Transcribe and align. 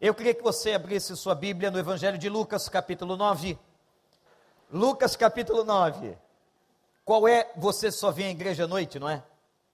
Eu 0.00 0.14
queria 0.14 0.32
que 0.32 0.42
você 0.42 0.72
abrisse 0.72 1.14
sua 1.14 1.34
Bíblia 1.34 1.70
no 1.70 1.78
Evangelho 1.78 2.16
de 2.16 2.26
Lucas, 2.30 2.70
capítulo 2.70 3.18
9. 3.18 3.58
Lucas, 4.72 5.14
capítulo 5.14 5.62
9. 5.62 6.16
Qual 7.04 7.28
é? 7.28 7.52
Você 7.54 7.92
só 7.92 8.10
vem 8.10 8.28
à 8.28 8.30
igreja 8.30 8.64
à 8.64 8.66
noite, 8.66 8.98
não 8.98 9.06
é? 9.06 9.22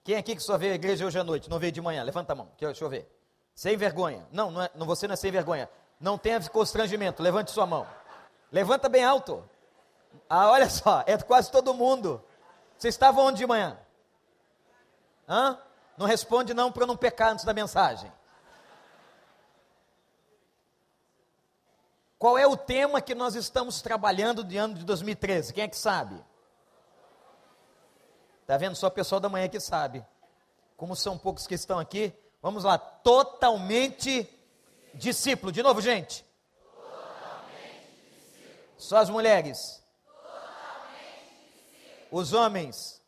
Quem 0.02 0.16
aqui 0.16 0.34
que 0.34 0.42
só 0.42 0.58
veio 0.58 0.72
à 0.72 0.74
igreja 0.74 1.06
hoje 1.06 1.16
à 1.16 1.22
noite? 1.22 1.48
Não 1.48 1.60
veio 1.60 1.70
de 1.70 1.80
manhã? 1.80 2.02
Levanta 2.02 2.32
a 2.32 2.36
mão, 2.36 2.48
deixa 2.58 2.84
eu 2.84 2.88
ver. 2.88 3.08
Sem 3.54 3.76
vergonha. 3.76 4.26
Não, 4.32 4.50
não, 4.50 4.62
é, 4.62 4.70
não 4.74 4.84
você 4.84 5.06
não 5.06 5.12
é 5.12 5.16
sem 5.16 5.30
vergonha. 5.30 5.70
Não 6.00 6.18
tenha 6.18 6.40
constrangimento, 6.48 7.22
levante 7.22 7.52
sua 7.52 7.64
mão. 7.64 7.86
Levanta 8.50 8.88
bem 8.88 9.04
alto. 9.04 9.48
Ah, 10.28 10.50
olha 10.50 10.68
só, 10.68 11.04
é 11.06 11.16
quase 11.18 11.52
todo 11.52 11.72
mundo. 11.72 12.20
Vocês 12.76 12.94
estavam 12.94 13.26
onde 13.26 13.38
de 13.38 13.46
manhã? 13.46 13.78
Hã? 15.28 15.56
Não 15.96 16.04
responde 16.04 16.52
não 16.52 16.72
para 16.72 16.84
não 16.84 16.96
pecar 16.96 17.30
antes 17.30 17.44
da 17.44 17.54
mensagem. 17.54 18.12
Qual 22.18 22.38
é 22.38 22.46
o 22.46 22.56
tema 22.56 23.00
que 23.00 23.14
nós 23.14 23.34
estamos 23.34 23.82
trabalhando 23.82 24.42
de 24.42 24.56
ano 24.56 24.74
de 24.74 24.84
2013? 24.84 25.52
Quem 25.52 25.64
é 25.64 25.68
que 25.68 25.76
sabe? 25.76 26.24
Está 28.40 28.56
vendo? 28.56 28.74
Só 28.74 28.86
o 28.86 28.90
pessoal 28.90 29.20
da 29.20 29.28
manhã 29.28 29.48
que 29.48 29.60
sabe. 29.60 30.04
Como 30.76 30.96
são 30.96 31.18
poucos 31.18 31.46
que 31.46 31.54
estão 31.54 31.78
aqui, 31.78 32.14
vamos 32.40 32.64
lá. 32.64 32.78
Totalmente 32.78 34.28
discípulo. 34.94 35.52
De 35.52 35.62
novo, 35.62 35.80
gente. 35.80 36.24
Só 38.78 38.98
as 38.98 39.10
mulheres. 39.10 39.82
Os 42.10 42.32
homens. 42.32 43.02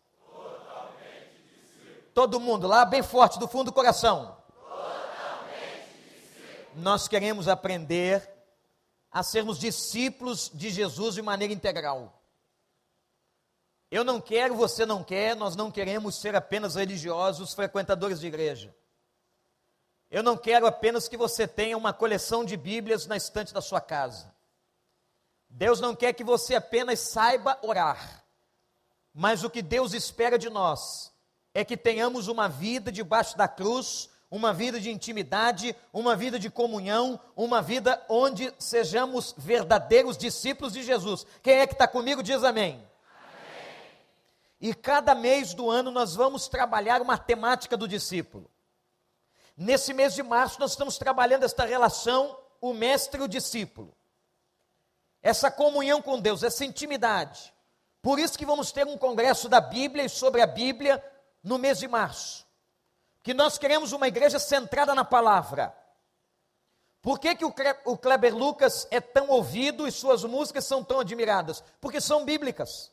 Todo 2.13 2.41
mundo, 2.41 2.67
lá 2.67 2.85
bem 2.85 3.03
forte, 3.03 3.39
do 3.39 3.49
fundo 3.49 3.67
do 3.67 3.73
coração. 3.73 4.37
Nós 6.75 7.09
queremos 7.09 7.49
aprender 7.49 8.38
a 9.11 9.23
sermos 9.23 9.59
discípulos 9.59 10.51
de 10.53 10.71
Jesus 10.71 11.15
de 11.15 11.23
maneira 11.23 11.53
integral. 11.53 12.23
Eu 13.91 14.05
não 14.05 14.21
quero, 14.21 14.55
você 14.55 14.85
não 14.85 15.03
quer, 15.03 15.35
nós 15.35 15.57
não 15.57 15.71
queremos 15.71 16.17
ser 16.17 16.37
apenas 16.37 16.75
religiosos, 16.75 17.55
frequentadores 17.55 18.21
de 18.21 18.27
igreja. 18.27 18.75
Eu 20.11 20.23
não 20.23 20.37
quero 20.37 20.67
apenas 20.67 21.09
que 21.09 21.17
você 21.17 21.47
tenha 21.47 21.77
uma 21.77 21.93
coleção 21.93 22.45
de 22.45 22.57
Bíblias 22.57 23.07
na 23.07 23.17
estante 23.17 23.53
da 23.53 23.61
sua 23.61 23.81
casa. 23.81 24.35
Deus 25.49 25.81
não 25.81 25.95
quer 25.95 26.13
que 26.13 26.25
você 26.25 26.55
apenas 26.55 27.01
saiba 27.01 27.59
orar. 27.63 28.25
Mas 29.13 29.43
o 29.43 29.51
que 29.51 29.63
Deus 29.63 29.95
espera 29.95 30.39
de 30.39 30.51
nós 30.51 31.13
é 31.55 31.65
que 31.65 31.77
tenhamos 31.77 32.29
uma 32.29 32.49
vida 32.49 32.93
debaixo 32.93 33.37
da 33.37 33.49
cruz, 33.49 34.11
uma 34.31 34.53
vida 34.53 34.79
de 34.79 34.91
intimidade, 34.91 35.75
uma 35.93 36.15
vida 36.15 36.39
de 36.39 36.51
comunhão, 36.51 37.19
uma 37.35 37.63
vida 37.63 38.05
onde 38.09 38.53
sejamos 38.59 39.35
verdadeiros 39.37 40.19
discípulos 40.19 40.73
de 40.73 40.83
Jesus. 40.83 41.27
Quem 41.43 41.59
é 41.59 41.67
que 41.67 41.73
está 41.73 41.89
comigo 41.89 42.23
diz 42.23 42.45
amém. 42.45 42.75
amém. 42.75 42.87
E 44.61 44.75
cada 44.75 45.15
mês 45.15 45.55
do 45.55 45.71
ano 45.71 45.91
nós 45.91 46.15
vamos 46.15 46.47
trabalhar 46.47 47.01
uma 47.01 47.17
temática 47.17 47.77
do 47.77 47.89
discípulo. 47.89 48.51
Nesse 49.57 49.95
mês 49.95 50.15
de 50.15 50.23
março 50.23 50.61
nós 50.61 50.73
estamos 50.73 50.99
trabalhando 50.99 51.45
esta 51.45 51.65
relação, 51.65 52.39
o 52.61 52.75
mestre 52.75 53.21
e 53.21 53.25
o 53.25 53.29
discípulo. 53.29 53.95
Essa 55.23 55.51
comunhão 55.51 56.03
com 56.03 56.21
Deus, 56.21 56.43
essa 56.43 56.65
intimidade. 56.65 57.53
Por 58.03 58.19
isso 58.19 58.39
que 58.39 58.47
vamos 58.47 58.71
ter 58.73 58.87
um 58.87 58.97
congresso 58.97 59.49
da 59.49 59.61
Bíblia 59.61 60.05
e 60.05 60.09
sobre 60.09 60.43
a 60.43 60.47
Bíblia 60.47 61.03
no 61.43 61.59
mês 61.59 61.79
de 61.79 61.89
março. 61.89 62.48
Que 63.29 63.35
nós 63.35 63.59
queremos 63.59 63.93
uma 63.93 64.09
igreja 64.09 64.39
centrada 64.39 64.95
na 64.95 65.05
palavra. 65.05 65.77
Por 67.03 67.19
que, 67.19 67.35
que 67.35 67.45
o 67.45 67.99
Kleber 67.99 68.35
Lucas 68.35 68.89
é 68.91 69.03
tão 69.03 69.29
ouvido 69.29 69.87
e 69.87 69.93
suas 69.93 70.25
músicas 70.25 70.65
são 70.65 70.83
tão 70.83 71.01
admiradas? 71.01 71.63
Porque 71.79 72.01
são 72.01 72.25
bíblicas. 72.25 72.91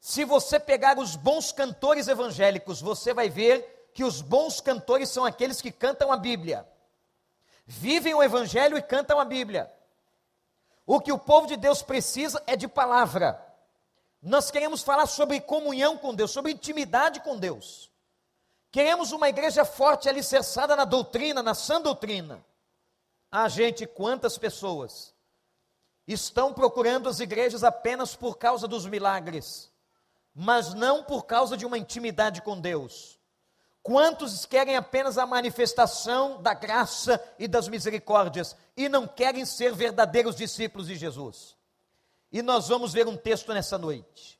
Se 0.00 0.24
você 0.24 0.58
pegar 0.58 0.98
os 0.98 1.14
bons 1.14 1.52
cantores 1.52 2.08
evangélicos, 2.08 2.80
você 2.82 3.14
vai 3.14 3.30
ver 3.30 3.90
que 3.94 4.02
os 4.02 4.20
bons 4.20 4.60
cantores 4.60 5.08
são 5.08 5.24
aqueles 5.24 5.60
que 5.60 5.70
cantam 5.70 6.10
a 6.10 6.16
Bíblia. 6.16 6.68
Vivem 7.64 8.12
o 8.12 8.24
evangelho 8.24 8.76
e 8.76 8.82
cantam 8.82 9.20
a 9.20 9.24
Bíblia. 9.24 9.72
O 10.84 11.00
que 11.00 11.12
o 11.12 11.18
povo 11.18 11.46
de 11.46 11.56
Deus 11.56 11.80
precisa 11.80 12.42
é 12.44 12.56
de 12.56 12.66
palavra. 12.66 13.40
Nós 14.20 14.50
queremos 14.50 14.82
falar 14.82 15.06
sobre 15.06 15.40
comunhão 15.40 15.96
com 15.96 16.12
Deus, 16.12 16.32
sobre 16.32 16.50
intimidade 16.50 17.20
com 17.20 17.36
Deus. 17.36 17.94
Queremos 18.76 19.10
uma 19.10 19.30
igreja 19.30 19.64
forte, 19.64 20.06
alicerçada 20.06 20.76
na 20.76 20.84
doutrina, 20.84 21.42
na 21.42 21.54
sã 21.54 21.80
doutrina. 21.80 22.44
Ah, 23.30 23.48
gente, 23.48 23.86
quantas 23.86 24.36
pessoas 24.36 25.14
estão 26.06 26.52
procurando 26.52 27.08
as 27.08 27.18
igrejas 27.18 27.64
apenas 27.64 28.14
por 28.14 28.36
causa 28.36 28.68
dos 28.68 28.84
milagres, 28.84 29.72
mas 30.34 30.74
não 30.74 31.02
por 31.02 31.24
causa 31.24 31.56
de 31.56 31.64
uma 31.64 31.78
intimidade 31.78 32.42
com 32.42 32.60
Deus. 32.60 33.18
Quantos 33.82 34.44
querem 34.44 34.76
apenas 34.76 35.16
a 35.16 35.24
manifestação 35.24 36.42
da 36.42 36.52
graça 36.52 37.18
e 37.38 37.48
das 37.48 37.68
misericórdias 37.68 38.54
e 38.76 38.90
não 38.90 39.08
querem 39.08 39.46
ser 39.46 39.72
verdadeiros 39.72 40.36
discípulos 40.36 40.88
de 40.88 40.96
Jesus? 40.96 41.56
E 42.30 42.42
nós 42.42 42.68
vamos 42.68 42.92
ver 42.92 43.08
um 43.08 43.16
texto 43.16 43.54
nessa 43.54 43.78
noite. 43.78 44.38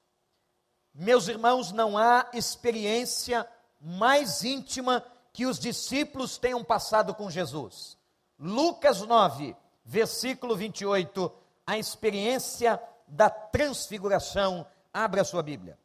Meus 0.92 1.26
irmãos, 1.26 1.72
não 1.72 1.96
há 1.96 2.28
experiência 2.34 3.48
mais 3.88 4.42
íntima 4.42 5.00
que 5.32 5.46
os 5.46 5.60
discípulos 5.60 6.38
tenham 6.38 6.64
passado 6.64 7.14
com 7.14 7.30
Jesus. 7.30 7.96
Lucas 8.36 9.00
9, 9.00 9.54
versículo 9.84 10.56
28, 10.56 11.32
a 11.64 11.78
experiência 11.78 12.82
da 13.06 13.30
transfiguração. 13.30 14.66
Abra 14.92 15.22
a 15.22 15.24
sua 15.24 15.40
Bíblia. 15.40 15.78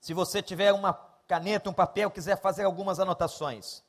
Se 0.00 0.14
você 0.14 0.40
tiver 0.40 0.72
uma 0.72 0.94
caneta, 1.28 1.68
um 1.68 1.74
papel, 1.74 2.10
quiser 2.10 2.40
fazer 2.40 2.64
algumas 2.64 2.98
anotações, 2.98 3.82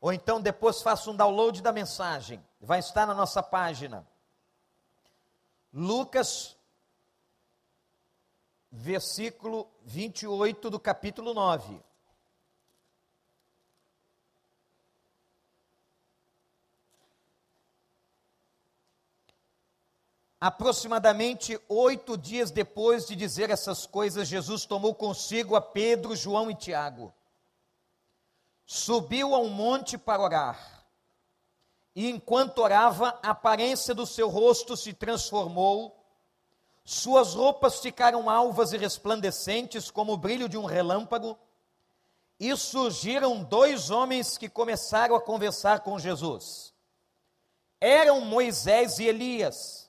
ou 0.00 0.12
então 0.12 0.40
depois 0.40 0.80
faça 0.80 1.10
um 1.10 1.16
download 1.16 1.60
da 1.60 1.72
mensagem, 1.72 2.40
vai 2.60 2.78
estar 2.78 3.04
na 3.04 3.14
nossa 3.14 3.42
página. 3.42 4.06
Lucas, 5.72 6.56
versículo 8.70 9.68
28 9.82 10.70
do 10.70 10.78
capítulo 10.78 11.34
9. 11.34 11.82
Aproximadamente 20.40 21.60
oito 21.68 22.16
dias 22.16 22.50
depois 22.50 23.06
de 23.06 23.14
dizer 23.14 23.50
essas 23.50 23.86
coisas, 23.86 24.26
Jesus 24.26 24.64
tomou 24.64 24.94
consigo 24.94 25.54
a 25.54 25.60
Pedro, 25.60 26.16
João 26.16 26.50
e 26.50 26.54
Tiago. 26.54 27.12
Subiu 28.64 29.34
a 29.34 29.38
um 29.38 29.50
monte 29.50 29.98
para 29.98 30.22
orar 30.22 30.80
e 31.94 32.08
enquanto 32.08 32.58
orava, 32.58 33.18
a 33.22 33.30
aparência 33.30 33.94
do 33.94 34.06
seu 34.06 34.28
rosto 34.28 34.76
se 34.76 34.92
transformou, 34.92 35.99
suas 36.90 37.34
roupas 37.34 37.78
ficaram 37.78 38.28
alvas 38.28 38.72
e 38.72 38.76
resplandecentes 38.76 39.92
como 39.92 40.14
o 40.14 40.16
brilho 40.16 40.48
de 40.48 40.58
um 40.58 40.64
relâmpago, 40.64 41.38
e 42.38 42.56
surgiram 42.56 43.44
dois 43.44 43.90
homens 43.90 44.36
que 44.36 44.48
começaram 44.48 45.14
a 45.14 45.20
conversar 45.20 45.80
com 45.80 46.00
Jesus. 46.00 46.74
Eram 47.80 48.22
Moisés 48.22 48.98
e 48.98 49.04
Elias. 49.04 49.88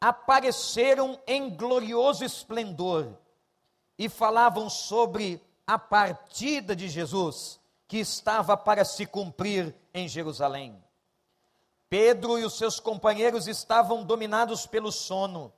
Apareceram 0.00 1.20
em 1.24 1.48
glorioso 1.48 2.24
esplendor 2.24 3.16
e 3.96 4.08
falavam 4.08 4.68
sobre 4.68 5.40
a 5.64 5.78
partida 5.78 6.74
de 6.74 6.88
Jesus 6.88 7.60
que 7.86 7.98
estava 7.98 8.56
para 8.56 8.84
se 8.84 9.06
cumprir 9.06 9.72
em 9.94 10.08
Jerusalém. 10.08 10.82
Pedro 11.88 12.40
e 12.40 12.44
os 12.44 12.58
seus 12.58 12.80
companheiros 12.80 13.46
estavam 13.46 14.02
dominados 14.02 14.66
pelo 14.66 14.90
sono. 14.90 15.52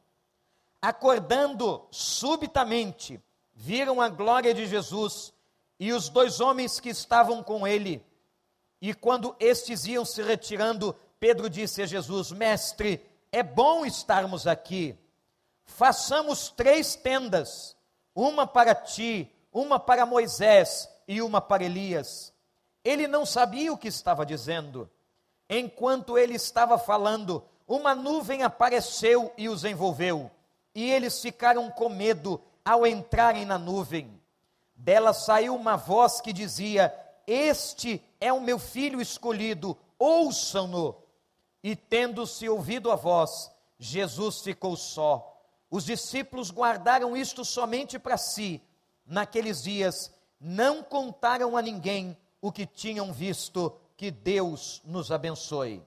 Acordando 0.84 1.86
subitamente, 1.90 3.19
viram 3.54 4.02
a 4.02 4.10
glória 4.10 4.52
de 4.52 4.66
Jesus 4.66 5.32
e 5.81 5.94
os 5.94 6.10
dois 6.10 6.40
homens 6.40 6.78
que 6.78 6.90
estavam 6.90 7.42
com 7.42 7.66
ele. 7.66 8.04
E 8.82 8.92
quando 8.92 9.34
estes 9.40 9.86
iam 9.86 10.04
se 10.04 10.22
retirando, 10.22 10.94
Pedro 11.19 11.48
disse 11.48 11.81
a 11.81 11.86
Jesus: 11.86 12.32
Mestre, 12.32 13.02
é 13.32 13.42
bom 13.42 13.86
estarmos 13.86 14.46
aqui. 14.46 14.94
Façamos 15.64 16.50
três 16.50 16.94
tendas: 16.94 17.75
uma 18.14 18.46
para 18.46 18.75
ti, 18.75 19.34
uma 19.50 19.80
para 19.80 20.04
Moisés 20.04 20.87
e 21.08 21.22
uma 21.22 21.40
para 21.40 21.64
Elias. 21.64 22.30
Ele 22.84 23.08
não 23.08 23.25
sabia 23.25 23.72
o 23.72 23.78
que 23.78 23.88
estava 23.88 24.26
dizendo. 24.26 24.90
Enquanto 25.48 26.19
ele 26.19 26.34
estava 26.34 26.76
falando, 26.76 27.42
uma 27.66 27.94
nuvem 27.94 28.42
apareceu 28.42 29.32
e 29.38 29.48
os 29.48 29.64
envolveu, 29.64 30.30
e 30.75 30.91
eles 30.91 31.21
ficaram 31.21 31.71
com 31.71 31.88
medo 31.88 32.41
ao 32.65 32.87
entrarem 32.87 33.44
na 33.44 33.59
nuvem. 33.59 34.21
Dela 34.75 35.12
saiu 35.12 35.55
uma 35.55 35.76
voz 35.76 36.21
que 36.21 36.32
dizia: 36.32 36.93
Este 37.26 38.03
é 38.21 38.32
o 38.32 38.41
meu 38.41 38.59
filho 38.59 39.00
escolhido, 39.00 39.76
ouçam-no. 39.99 40.97
E 41.62 41.75
tendo-se 41.76 42.49
ouvido 42.49 42.91
a 42.91 42.97
voz, 42.97 43.50
Jesus 43.79 44.41
ficou 44.41 44.76
só. 44.76 45.31
Os 45.71 45.85
discípulos 45.85 46.50
guardaram 46.50 47.17
isto 47.17 47.44
somente 47.44 47.99
para 47.99 48.17
si. 48.17 48.61
Naqueles 49.06 49.62
dias, 49.62 50.12
não 50.41 50.82
contaram 50.82 51.56
a 51.56 51.62
ninguém 51.62 52.17
o 52.41 52.53
que 52.53 52.67
tinham 52.67 53.12
visto. 53.12 53.75
Que 53.97 54.11
Deus 54.11 54.82
nos 54.85 55.12
abençoe. 55.12 55.82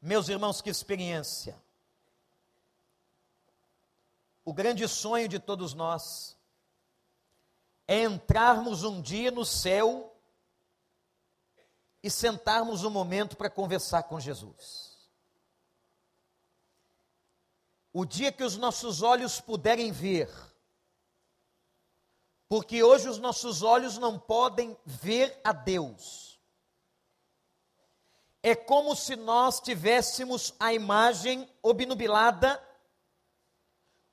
Meus 0.00 0.28
irmãos, 0.28 0.60
que 0.60 0.68
experiência! 0.68 1.61
O 4.44 4.52
grande 4.52 4.86
sonho 4.88 5.28
de 5.28 5.38
todos 5.38 5.72
nós 5.74 6.36
é 7.86 8.02
entrarmos 8.02 8.82
um 8.82 9.00
dia 9.00 9.30
no 9.30 9.44
céu 9.44 10.16
e 12.02 12.10
sentarmos 12.10 12.84
um 12.84 12.90
momento 12.90 13.36
para 13.36 13.50
conversar 13.50 14.02
com 14.04 14.18
Jesus. 14.18 15.10
O 17.92 18.04
dia 18.04 18.32
que 18.32 18.42
os 18.42 18.56
nossos 18.56 19.02
olhos 19.02 19.40
puderem 19.40 19.92
ver, 19.92 20.28
porque 22.48 22.82
hoje 22.82 23.08
os 23.08 23.18
nossos 23.18 23.62
olhos 23.62 23.98
não 23.98 24.18
podem 24.18 24.76
ver 24.84 25.38
a 25.44 25.52
Deus. 25.52 26.40
É 28.42 28.56
como 28.56 28.96
se 28.96 29.14
nós 29.14 29.60
tivéssemos 29.60 30.52
a 30.58 30.72
imagem 30.72 31.48
obnubilada, 31.62 32.60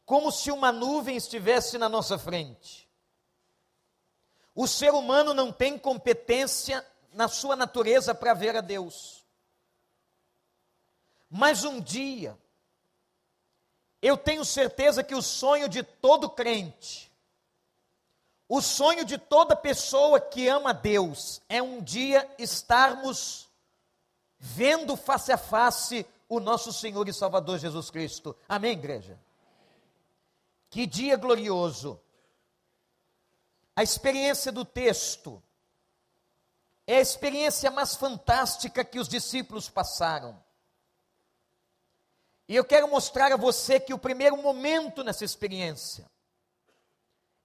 como 0.09 0.31
se 0.31 0.50
uma 0.50 0.71
nuvem 0.71 1.15
estivesse 1.15 1.77
na 1.77 1.88
nossa 1.88 2.17
frente. 2.17 2.89
O 4.56 4.65
ser 4.65 4.91
humano 4.91 5.35
não 5.35 5.51
tem 5.51 5.77
competência 5.77 6.83
na 7.13 7.27
sua 7.27 7.56
natureza 7.56 8.15
para 8.15 8.33
ver 8.33 8.56
a 8.56 8.61
Deus. 8.61 9.23
Mas 11.29 11.63
um 11.63 11.79
dia, 11.79 12.35
eu 14.01 14.17
tenho 14.17 14.44
certeza 14.44 15.03
que 15.03 15.13
o 15.13 15.21
sonho 15.21 15.69
de 15.69 15.83
todo 15.83 16.27
crente, 16.27 17.12
o 18.47 18.63
sonho 18.63 19.05
de 19.05 19.19
toda 19.19 19.55
pessoa 19.55 20.19
que 20.19 20.47
ama 20.47 20.73
Deus, 20.73 21.39
é 21.47 21.62
um 21.62 21.83
dia 21.83 22.27
estarmos 22.39 23.47
vendo 24.39 24.97
face 24.97 25.31
a 25.31 25.38
face 25.38 26.03
o 26.27 26.39
nosso 26.39 26.73
Senhor 26.73 27.07
e 27.07 27.13
Salvador 27.13 27.59
Jesus 27.59 27.91
Cristo. 27.91 28.35
Amém, 28.47 28.71
igreja? 28.71 29.19
Que 30.69 30.86
dia 30.86 31.18
glorioso! 31.18 32.01
A 33.75 33.83
experiência 33.83 34.51
do 34.51 34.66
texto 34.66 35.42
é 36.86 36.98
a 36.98 37.01
experiência 37.01 37.71
mais 37.71 37.95
fantástica 37.95 38.83
que 38.83 39.00
os 39.00 39.07
discípulos 39.07 39.69
passaram. 39.69 40.44
E 42.48 42.56
eu 42.56 42.66
quero 42.66 42.88
mostrar 42.89 43.31
a 43.31 43.38
você 43.38 43.80
que 43.80 43.94
o 43.94 44.00
primeiro 44.00 44.36
momento 44.38 45.04
nessa 45.04 45.24
experiência 45.24 46.10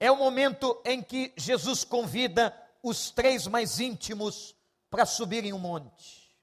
é 0.01 0.11
o 0.11 0.17
momento 0.17 0.81
em 0.85 1.03
que 1.03 1.33
Jesus 1.37 1.85
convida 1.85 2.59
os 2.83 3.11
três 3.11 3.47
mais 3.47 3.81
íntimos 3.81 4.57
para 4.91 5.07
subirem 5.07 5.53
um 5.53 5.59
monte. 5.59 6.35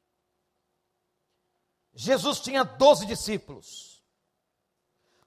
Jesus 1.94 2.40
tinha 2.40 2.64
doze 2.64 3.06
discípulos. 3.06 3.91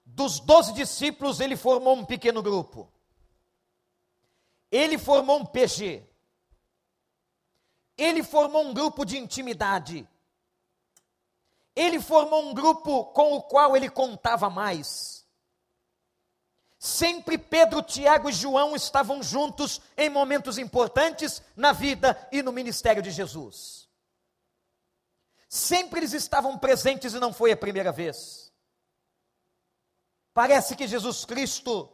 Dos 0.05 0.39
doze 0.39 0.71
discípulos, 0.73 1.39
ele 1.39 1.57
formou 1.57 1.95
um 1.95 2.05
pequeno 2.05 2.43
grupo. 2.43 2.91
Ele 4.71 4.97
formou 4.97 5.39
um 5.39 5.45
PG. 5.45 6.03
Ele 7.97 8.21
formou 8.23 8.63
um 8.63 8.73
grupo 8.73 9.03
de 9.03 9.17
intimidade. 9.17 10.07
Ele 11.75 11.99
formou 11.99 12.49
um 12.49 12.53
grupo 12.53 13.05
com 13.05 13.33
o 13.33 13.41
qual 13.41 13.75
ele 13.75 13.89
contava 13.89 14.49
mais. 14.49 15.25
Sempre 16.77 17.37
Pedro, 17.37 17.81
Tiago 17.81 18.29
e 18.29 18.33
João 18.33 18.75
estavam 18.75 19.23
juntos 19.23 19.81
em 19.97 20.09
momentos 20.09 20.57
importantes 20.57 21.41
na 21.55 21.71
vida 21.71 22.27
e 22.31 22.43
no 22.43 22.51
ministério 22.51 23.01
de 23.01 23.09
Jesus. 23.11 23.89
Sempre 25.49 26.01
eles 26.01 26.13
estavam 26.13 26.57
presentes 26.59 27.13
e 27.13 27.19
não 27.19 27.33
foi 27.33 27.51
a 27.51 27.57
primeira 27.57 27.91
vez. 27.91 28.44
Parece 30.35 30.75
que 30.75 30.85
Jesus 30.85 31.23
Cristo 31.23 31.89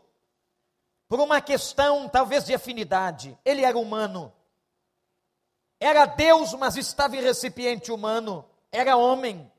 por 1.08 1.20
uma 1.20 1.40
questão 1.40 2.10
talvez 2.10 2.44
de 2.44 2.56
afinidade. 2.56 3.38
Ele 3.46 3.64
era 3.64 3.78
humano. 3.78 4.34
Era 5.80 6.08
Deus, 6.08 6.54
mas 6.54 6.76
estava 6.76 7.16
em 7.16 7.22
recipiente 7.22 7.92
humano. 7.92 8.44
Era 8.72 8.98
homem. 8.98 9.52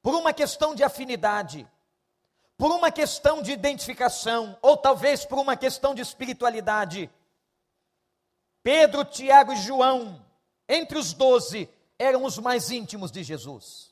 Por 0.00 0.14
uma 0.14 0.32
questão 0.32 0.74
de 0.74 0.82
afinidade. 0.82 1.68
Por 2.56 2.70
uma 2.70 2.90
questão 2.90 3.42
de 3.42 3.52
identificação. 3.52 4.56
Ou 4.62 4.76
talvez 4.76 5.26
por 5.26 5.38
uma 5.38 5.54
questão 5.54 5.94
de 5.94 6.00
espiritualidade. 6.00 7.10
Pedro, 8.62 9.04
Tiago 9.04 9.52
e 9.52 9.56
João, 9.56 10.24
entre 10.66 10.96
os 10.96 11.12
doze, 11.12 11.68
eram 11.98 12.24
os 12.24 12.38
mais 12.38 12.70
íntimos 12.70 13.10
de 13.10 13.22
Jesus. 13.22 13.89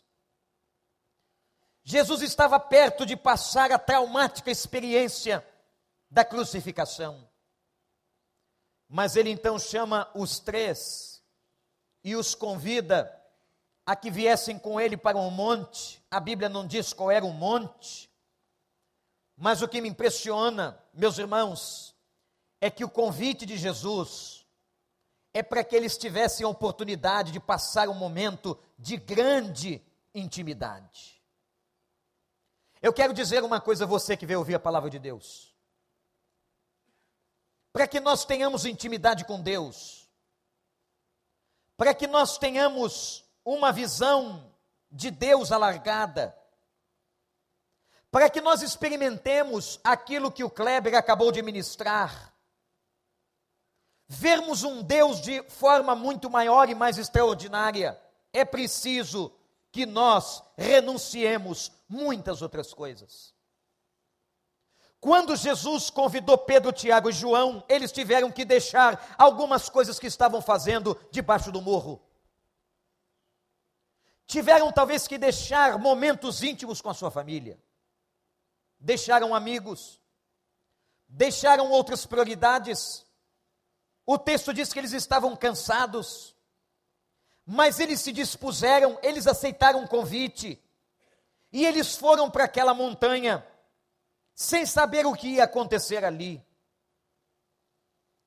Jesus 1.90 2.20
estava 2.20 2.61
perto 2.61 3.06
de 3.06 3.17
passar 3.17 3.73
a 3.73 3.79
traumática 3.79 4.50
experiência 4.50 5.43
da 6.11 6.23
crucificação. 6.23 7.26
Mas 8.87 9.17
ele 9.17 9.31
então 9.31 9.58
chama 9.58 10.06
os 10.14 10.38
três 10.38 11.25
e 12.05 12.14
os 12.14 12.35
convida 12.35 13.11
a 13.87 13.96
que 13.96 14.11
viessem 14.11 14.58
com 14.58 14.79
ele 14.79 14.99
para 14.99 15.17
um 15.17 15.31
monte. 15.31 16.05
A 16.11 16.20
Bíblia 16.20 16.50
não 16.50 16.67
diz 16.67 16.93
qual 16.93 17.11
era 17.11 17.25
o 17.25 17.32
monte, 17.32 18.11
mas 19.34 19.62
o 19.62 19.69
que 19.69 19.81
me 19.81 19.88
impressiona, 19.88 20.79
meus 20.93 21.17
irmãos, 21.17 21.96
é 22.61 22.70
que 22.70 22.84
o 22.84 22.91
convite 22.91 23.46
de 23.46 23.56
Jesus 23.56 24.46
é 25.32 25.43
para 25.43 25.64
que 25.64 25.75
eles 25.75 25.96
tivessem 25.96 26.44
a 26.44 26.50
oportunidade 26.50 27.32
de 27.32 27.41
passar 27.41 27.88
um 27.88 27.94
momento 27.94 28.58
de 28.79 28.99
grande 28.99 29.82
intimidade. 30.14 31.18
Eu 32.80 32.92
quero 32.92 33.12
dizer 33.12 33.42
uma 33.42 33.60
coisa 33.60 33.84
a 33.84 33.86
você 33.86 34.16
que 34.16 34.26
veio 34.26 34.38
ouvir 34.38 34.54
a 34.54 34.60
palavra 34.60 34.88
de 34.88 34.98
Deus. 34.98 35.54
Para 37.72 37.86
que 37.86 38.00
nós 38.00 38.25
tenhamos 38.25 38.64
intimidade 38.64 39.25
com 39.25 39.40
Deus, 39.40 40.08
para 41.76 41.94
que 41.94 42.06
nós 42.06 42.38
tenhamos 42.38 43.25
uma 43.44 43.72
visão 43.72 44.53
de 44.91 45.10
Deus 45.10 45.53
alargada, 45.53 46.36
para 48.10 48.31
que 48.31 48.41
nós 48.41 48.62
experimentemos 48.62 49.79
aquilo 49.84 50.32
que 50.32 50.43
o 50.43 50.50
Kleber 50.50 50.94
acabou 50.94 51.31
de 51.31 51.43
ministrar, 51.43 52.34
vermos 54.06 54.62
um 54.62 54.82
Deus 54.82 55.20
de 55.20 55.43
forma 55.50 55.94
muito 55.94 56.31
maior 56.31 56.69
e 56.69 56.74
mais 56.74 56.96
extraordinária, 56.96 58.00
é 58.32 58.44
preciso 58.44 59.32
que 59.70 59.87
nós 59.87 60.43
renunciemos 60.56 61.72
muitas 61.89 62.43
outras 62.43 62.72
coisas. 62.72 63.34
Quando 65.01 65.37
Jesus 65.37 65.91
convidou 65.91 66.37
Pedro, 66.37 66.72
Tiago 66.72 67.08
e 67.08 67.13
João, 67.13 67.65
eles 67.69 67.93
tiveram 67.93 68.32
que 68.32 68.44
deixar 68.44 69.15
algumas 69.17 69.69
coisas 69.69 69.98
que 69.98 70.08
estavam 70.08 70.43
fazendo 70.43 70.98
debaixo 71.10 71.53
do 71.53 71.63
morro. 71.63 72.03
Tiveram 74.27 74.72
talvez 74.72 75.06
que 75.06 75.17
deixar 75.17 75.79
momentos 75.79 76.43
íntimos 76.43 76.82
com 76.82 76.91
a 76.91 76.94
sua 76.94 77.10
família. 77.10 77.63
Deixaram 78.79 79.34
amigos. 79.34 80.01
Deixaram 81.08 81.70
outras 81.70 82.05
prioridades. 82.05 83.06
O 84.05 84.19
texto 84.19 84.53
diz 84.53 84.72
que 84.72 84.79
eles 84.81 84.93
estavam 84.93 85.34
cansados. 85.37 86.34
Mas 87.50 87.81
eles 87.81 88.02
se 88.02 88.12
dispuseram, 88.12 88.98
eles 89.02 89.26
aceitaram 89.26 89.82
o 89.82 89.88
convite. 89.88 90.62
E 91.50 91.64
eles 91.64 91.96
foram 91.96 92.31
para 92.31 92.44
aquela 92.44 92.74
montanha 92.74 93.43
sem 94.34 94.67
saber 94.67 95.06
o 95.06 95.14
que 95.14 95.28
ia 95.28 95.44
acontecer 95.44 96.05
ali. 96.05 96.44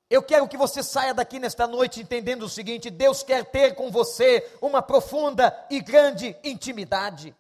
Eu 0.10 0.24
quero 0.24 0.48
que 0.48 0.58
você 0.58 0.82
saia 0.82 1.14
daqui 1.14 1.38
nesta 1.38 1.68
noite 1.68 2.02
entendendo 2.02 2.42
o 2.42 2.50
seguinte: 2.50 2.90
Deus 2.90 3.22
quer 3.22 3.46
ter 3.46 3.76
com 3.76 3.92
você 3.92 4.58
uma 4.60 4.82
profunda 4.82 5.56
e 5.70 5.80
grande 5.80 6.36
intimidade. 6.44 7.36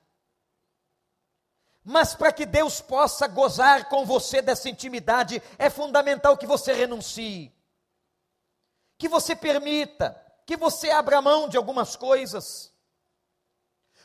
Mas 1.83 2.13
para 2.13 2.31
que 2.31 2.45
Deus 2.45 2.79
possa 2.79 3.27
gozar 3.27 3.89
com 3.89 4.05
você 4.05 4.39
dessa 4.39 4.69
intimidade, 4.69 5.41
é 5.57 5.67
fundamental 5.67 6.38
que 6.38 6.45
você 6.45 6.73
renuncie, 6.73 7.51
que 9.00 9.09
você 9.09 9.35
permita, 9.35 10.30
que 10.51 10.58
você 10.58 10.89
abra 10.89 11.22
mão 11.22 11.48
de 11.48 11.55
algumas 11.55 11.96
coisas. 11.96 12.74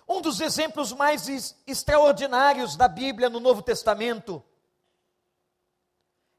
Um 0.08 0.20
dos 0.20 0.40
exemplos 0.40 0.92
mais 0.92 1.56
extraordinários 1.66 2.76
da 2.76 2.86
Bíblia 2.86 3.28
no 3.28 3.40
Novo 3.40 3.62
Testamento 3.62 4.40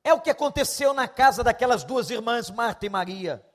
é 0.06 0.14
o 0.14 0.22
que 0.22 0.30
aconteceu 0.30 0.94
na 0.94 1.10
casa 1.10 1.44
daquelas 1.44 1.84
duas 1.84 2.10
irmãs, 2.10 2.50
Marta 2.50 2.86
e 2.86 2.90
Maria. 2.90 3.46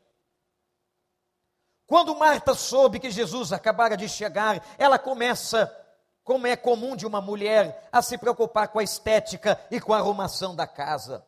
Quando 1.86 2.14
Marta 2.14 2.54
soube 2.54 3.00
que 3.00 3.10
Jesus 3.10 3.50
acabara 3.50 3.96
de 3.96 4.06
chegar, 4.06 4.62
ela 4.76 4.98
começa, 4.98 5.74
como 6.22 6.46
é 6.46 6.54
comum 6.54 6.94
de 6.94 7.06
uma 7.06 7.22
mulher, 7.22 7.88
a 7.90 8.02
se 8.02 8.18
preocupar 8.18 8.68
com 8.68 8.78
a 8.78 8.84
estética 8.84 9.58
e 9.70 9.80
com 9.80 9.94
a 9.94 10.00
arrumação 10.00 10.54
da 10.54 10.66
casa. 10.66 11.26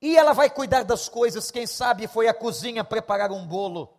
E 0.00 0.16
ela 0.16 0.32
vai 0.32 0.50
cuidar 0.50 0.84
das 0.84 1.08
coisas, 1.08 1.50
quem 1.50 1.66
sabe 1.66 2.06
foi 2.06 2.28
à 2.28 2.34
cozinha 2.34 2.84
preparar 2.84 3.32
um 3.32 3.46
bolo. 3.46 3.98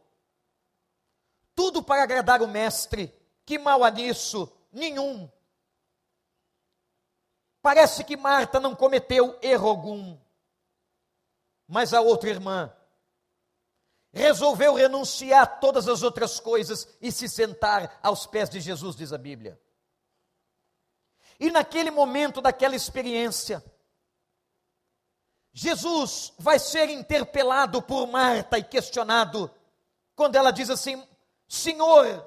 Tudo 1.56 1.82
para 1.82 2.04
agradar 2.04 2.42
o 2.42 2.48
mestre. 2.48 3.14
Que 3.46 3.58
mal 3.58 3.84
há 3.84 3.90
nisso? 3.90 4.52
Nenhum. 4.72 5.30
Parece 7.62 8.04
que 8.04 8.16
Marta 8.16 8.60
não 8.60 8.76
cometeu 8.76 9.38
erro 9.42 9.68
algum. 9.68 10.18
Mas 11.68 11.94
a 11.94 12.02
outra 12.02 12.30
irmã 12.30 12.74
resolveu 14.14 14.74
renunciar 14.74 15.44
a 15.44 15.48
todas 15.48 15.88
as 15.88 16.02
outras 16.02 16.40
coisas 16.40 16.88
e 17.02 17.12
se 17.12 17.28
sentar 17.28 18.00
aos 18.02 18.26
pés 18.26 18.50
de 18.50 18.60
Jesus, 18.60 18.96
diz 18.96 19.12
a 19.12 19.18
Bíblia. 19.18 19.60
E 21.40 21.52
naquele 21.52 21.92
momento 21.92 22.42
daquela 22.42 22.76
experiência, 22.76 23.64
Jesus 25.60 26.34
vai 26.38 26.60
ser 26.60 26.88
interpelado 26.88 27.82
por 27.82 28.06
Marta 28.06 28.60
e 28.60 28.64
questionado, 28.64 29.50
quando 30.16 30.36
ela 30.36 30.52
diz 30.52 30.70
assim: 30.70 31.04
Senhor, 31.48 32.24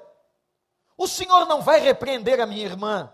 o 0.97 1.07
Senhor 1.07 1.45
não 1.45 1.61
vai 1.61 1.79
repreender 1.79 2.41
a 2.41 2.45
minha 2.45 2.65
irmã? 2.65 3.09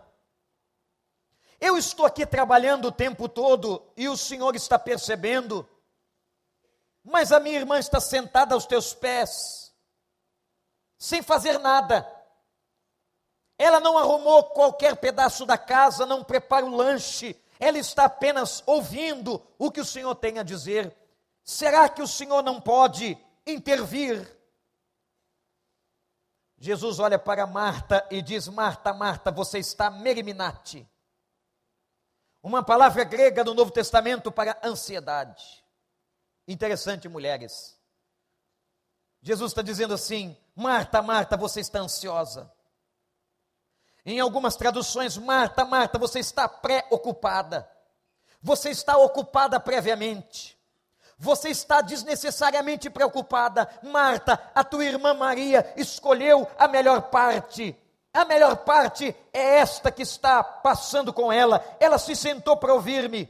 Eu 1.61 1.77
estou 1.77 2.03
aqui 2.03 2.25
trabalhando 2.25 2.87
o 2.87 2.91
tempo 2.91 3.29
todo 3.29 3.87
e 3.95 4.09
o 4.09 4.17
Senhor 4.17 4.55
está 4.55 4.79
percebendo, 4.79 5.69
mas 7.03 7.31
a 7.31 7.39
minha 7.39 7.59
irmã 7.59 7.77
está 7.77 7.99
sentada 7.99 8.55
aos 8.55 8.65
teus 8.65 8.95
pés, 8.95 9.71
sem 10.97 11.21
fazer 11.21 11.59
nada. 11.59 12.11
Ela 13.55 13.79
não 13.79 13.99
arrumou 13.99 14.45
qualquer 14.45 14.95
pedaço 14.95 15.45
da 15.45 15.59
casa, 15.59 16.07
não 16.07 16.23
prepara 16.23 16.65
o 16.65 16.75
lanche, 16.75 17.39
ela 17.59 17.77
está 17.77 18.05
apenas 18.05 18.63
ouvindo 18.65 19.45
o 19.57 19.71
que 19.71 19.81
o 19.81 19.85
Senhor 19.85 20.13
tem 20.15 20.39
a 20.39 20.43
dizer. 20.43 20.95
Será 21.43 21.87
que 21.89 22.01
o 22.01 22.07
Senhor 22.07 22.41
não 22.43 22.59
pode 22.59 23.17
intervir? 23.45 24.35
Jesus 26.57 26.99
olha 26.99 27.19
para 27.19 27.45
Marta 27.45 28.05
e 28.11 28.21
diz: 28.21 28.47
Marta, 28.47 28.93
Marta, 28.93 29.31
você 29.31 29.59
está 29.59 29.89
meriminate 29.89 30.87
uma 32.47 32.63
palavra 32.63 33.03
grega 33.03 33.43
do 33.43 33.53
Novo 33.53 33.71
Testamento 33.71 34.31
para 34.31 34.57
ansiedade. 34.63 35.63
Interessante, 36.47 37.09
mulheres. 37.09 37.77
Jesus 39.21 39.51
está 39.51 39.61
dizendo 39.61 39.93
assim: 39.93 40.37
Marta, 40.55 41.01
Marta, 41.01 41.35
você 41.35 41.59
está 41.59 41.79
ansiosa. 41.79 42.51
Em 44.07 44.19
algumas 44.19 44.55
traduções, 44.55 45.17
Marta, 45.17 45.63
Marta, 45.63 45.99
você 45.99 46.17
está 46.19 46.47
preocupada. 46.47 47.69
Você 48.41 48.71
está 48.71 48.97
ocupada 48.97 49.59
previamente. 49.59 50.57
Você 51.19 51.49
está 51.49 51.81
desnecessariamente 51.81 52.89
preocupada. 52.89 53.69
Marta, 53.83 54.41
a 54.55 54.63
tua 54.63 54.85
irmã 54.85 55.13
Maria 55.13 55.71
escolheu 55.75 56.47
a 56.57 56.67
melhor 56.67 57.03
parte 57.03 57.77
a 58.17 58.25
melhor 58.25 58.55
parte 58.57 59.15
é 59.31 59.59
esta 59.59 59.91
que 59.91 60.01
está 60.01 60.43
passando 60.43 61.13
com 61.13 61.31
ela. 61.31 61.63
Ela 61.79 61.99
se 61.99 62.15
sentou 62.15 62.57
para 62.57 62.73
ouvir-me. 62.73 63.29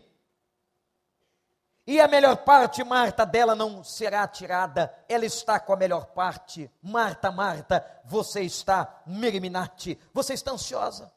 E 1.89 2.01
a 2.01 2.07
melhor 2.07 2.43
parte, 2.43 2.83
Marta, 2.83 3.25
dela 3.25 3.55
não 3.55 3.81
será 3.81 4.27
tirada. 4.27 4.93
Ela 5.07 5.25
está 5.25 5.57
com 5.57 5.71
a 5.71 5.77
melhor 5.77 6.07
parte. 6.07 6.69
Marta, 6.83 7.31
Marta, 7.31 8.01
você 8.03 8.41
está 8.41 9.01
meriminate. 9.07 9.97
Você 10.13 10.33
está 10.33 10.51
ansiosa. 10.51 11.09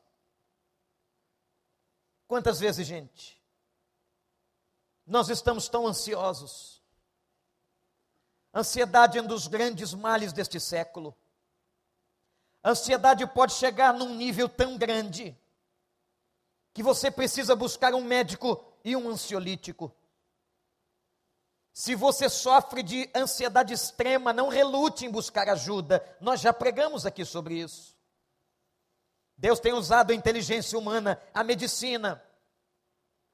Quantas 2.28 2.60
vezes, 2.60 2.86
gente, 2.86 3.42
nós 5.04 5.28
estamos 5.28 5.68
tão 5.68 5.88
ansiosos? 5.88 6.80
Ansiedade 8.54 9.18
é 9.18 9.22
um 9.22 9.26
dos 9.26 9.48
grandes 9.48 9.92
males 9.92 10.32
deste 10.32 10.60
século. 10.60 11.16
Ansiedade 12.64 13.26
pode 13.26 13.54
chegar 13.54 13.92
num 13.92 14.14
nível 14.14 14.48
tão 14.48 14.78
grande 14.78 15.36
que 16.72 16.80
você 16.80 17.10
precisa 17.10 17.56
buscar 17.56 17.92
um 17.92 18.04
médico 18.04 18.64
e 18.84 18.94
um 18.94 19.08
ansiolítico. 19.08 19.92
Se 21.80 21.94
você 21.94 22.28
sofre 22.28 22.82
de 22.82 23.10
ansiedade 23.14 23.72
extrema, 23.72 24.34
não 24.34 24.50
relute 24.50 25.06
em 25.06 25.10
buscar 25.10 25.48
ajuda. 25.48 26.04
Nós 26.20 26.38
já 26.38 26.52
pregamos 26.52 27.06
aqui 27.06 27.24
sobre 27.24 27.54
isso. 27.54 27.96
Deus 29.34 29.58
tem 29.58 29.72
usado 29.72 30.10
a 30.10 30.14
inteligência 30.14 30.78
humana, 30.78 31.18
a 31.32 31.42
medicina, 31.42 32.22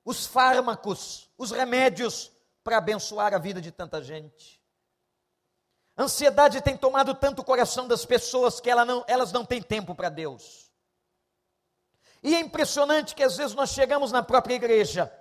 os 0.04 0.26
fármacos, 0.26 1.28
os 1.36 1.50
remédios 1.50 2.30
para 2.62 2.78
abençoar 2.78 3.34
a 3.34 3.38
vida 3.38 3.60
de 3.60 3.72
tanta 3.72 4.00
gente. 4.00 4.62
Ansiedade 5.98 6.60
tem 6.60 6.76
tomado 6.76 7.16
tanto 7.16 7.42
o 7.42 7.44
coração 7.44 7.88
das 7.88 8.06
pessoas 8.06 8.60
que 8.60 8.70
ela 8.70 8.84
não, 8.84 9.04
elas 9.08 9.32
não 9.32 9.44
têm 9.44 9.60
tempo 9.60 9.92
para 9.92 10.08
Deus. 10.08 10.70
E 12.22 12.32
é 12.32 12.38
impressionante 12.38 13.12
que 13.12 13.24
às 13.24 13.36
vezes 13.36 13.56
nós 13.56 13.70
chegamos 13.70 14.12
na 14.12 14.22
própria 14.22 14.54
igreja, 14.54 15.12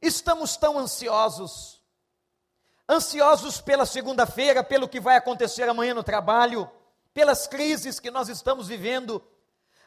estamos 0.00 0.56
tão 0.56 0.78
ansiosos, 0.78 1.82
ansiosos 2.88 3.60
pela 3.60 3.86
segunda-feira, 3.86 4.62
pelo 4.62 4.88
que 4.88 5.00
vai 5.00 5.16
acontecer 5.16 5.68
amanhã 5.68 5.94
no 5.94 6.02
trabalho, 6.02 6.70
pelas 7.12 7.46
crises 7.46 7.98
que 7.98 8.10
nós 8.10 8.28
estamos 8.28 8.68
vivendo, 8.68 9.22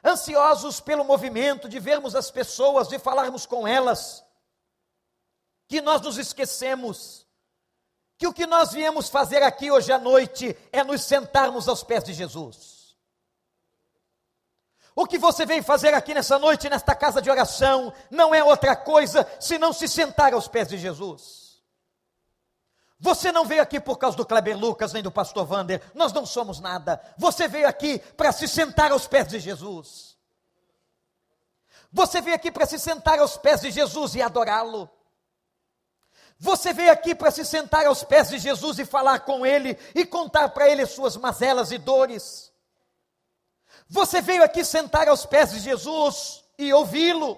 ansiosos 0.04 0.80
pelo 0.80 1.04
movimento 1.04 1.70
de 1.70 1.80
vermos 1.80 2.16
as 2.16 2.30
pessoas, 2.30 2.88
de 2.88 3.00
falarmos 3.00 3.46
com 3.46 3.68
elas, 3.68 4.24
que 5.68 5.82
nós 5.82 6.02
nos 6.02 6.18
esquecemos 6.18 7.26
que 8.22 8.28
o 8.28 8.34
que 8.34 8.46
nós 8.46 8.72
viemos 8.72 9.10
fazer 9.10 9.42
aqui 9.42 9.72
hoje 9.72 9.92
à 9.92 9.98
noite 9.98 10.56
é 10.72 10.84
nos 10.84 11.02
sentarmos 11.02 11.68
aos 11.68 11.84
pés 11.84 12.04
de 12.04 12.14
Jesus. 12.14 12.81
O 14.96 15.06
que 15.06 15.18
você 15.18 15.46
veio 15.46 15.64
fazer 15.64 15.94
aqui 15.94 16.14
nessa 16.14 16.38
noite, 16.38 16.70
nesta 16.70 16.94
casa 16.94 17.22
de 17.22 17.30
oração, 17.30 17.94
não 18.10 18.36
é 18.36 18.44
outra 18.44 18.76
coisa 18.76 19.28
senão 19.40 19.72
se 19.72 19.88
sentar 19.88 20.34
aos 20.34 20.48
pés 20.48 20.68
de 20.68 20.78
Jesus. 20.78 21.62
Você 23.00 23.32
não 23.32 23.46
veio 23.46 23.64
aqui 23.64 23.80
por 23.80 23.98
causa 23.98 24.16
do 24.16 24.26
Kleber 24.26 24.58
Lucas 24.58 24.94
nem 24.94 25.02
do 25.02 25.12
pastor 25.12 25.46
Vander, 25.46 25.82
nós 25.96 26.14
não 26.14 26.26
somos 26.26 26.60
nada. 26.60 27.02
Você 27.18 27.48
veio 27.48 27.68
aqui 27.68 28.00
para 28.16 28.32
se 28.32 28.48
sentar 28.48 28.92
aos 28.92 29.08
pés 29.08 29.28
de 29.28 29.40
Jesus. 29.40 30.18
Você 31.92 32.22
veio 32.22 32.36
aqui 32.36 32.52
para 32.52 32.66
se 32.66 32.78
sentar 32.78 33.18
aos 33.20 33.38
pés 33.38 33.62
de 33.62 33.72
Jesus 33.72 34.14
e 34.16 34.22
adorá-lo. 34.22 34.90
Você 36.38 36.74
veio 36.74 36.92
aqui 36.92 37.16
para 37.16 37.32
se 37.32 37.46
sentar 37.46 37.86
aos 37.86 38.04
pés 38.04 38.30
de 38.30 38.40
Jesus 38.40 38.78
e 38.80 38.86
falar 38.86 39.22
com 39.22 39.46
Ele 39.46 39.78
e 39.96 40.06
contar 40.06 40.50
para 40.50 40.70
Ele 40.70 40.86
suas 40.86 41.18
mazelas 41.18 41.72
e 41.72 41.78
dores. 41.78 42.51
Você 43.92 44.22
veio 44.22 44.42
aqui 44.42 44.64
sentar 44.64 45.10
aos 45.10 45.26
pés 45.26 45.52
de 45.52 45.60
Jesus 45.60 46.46
e 46.58 46.74
ouvi-lo, 46.74 47.38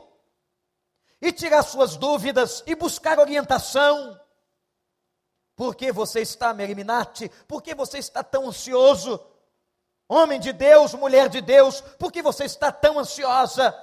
e 1.20 1.32
tirar 1.32 1.64
suas 1.64 1.98
dúvidas 1.98 2.64
e 2.68 2.76
buscar 2.76 3.18
orientação. 3.18 4.20
Por 5.56 5.76
que 5.76 5.92
você 5.92 6.22
está, 6.22 6.54
Meriminate? 6.54 7.28
Por 7.48 7.64
que 7.64 7.74
você 7.74 7.98
está 7.98 8.24
tão 8.24 8.50
ansioso? 8.50 9.20
Homem 10.08 10.40
de 10.40 10.54
Deus, 10.54 10.94
mulher 10.94 11.28
de 11.28 11.42
Deus, 11.42 11.82
por 11.98 12.12
que 12.12 12.22
você 12.22 12.46
está 12.46 12.72
tão 12.72 13.00
ansiosa? 13.00 13.76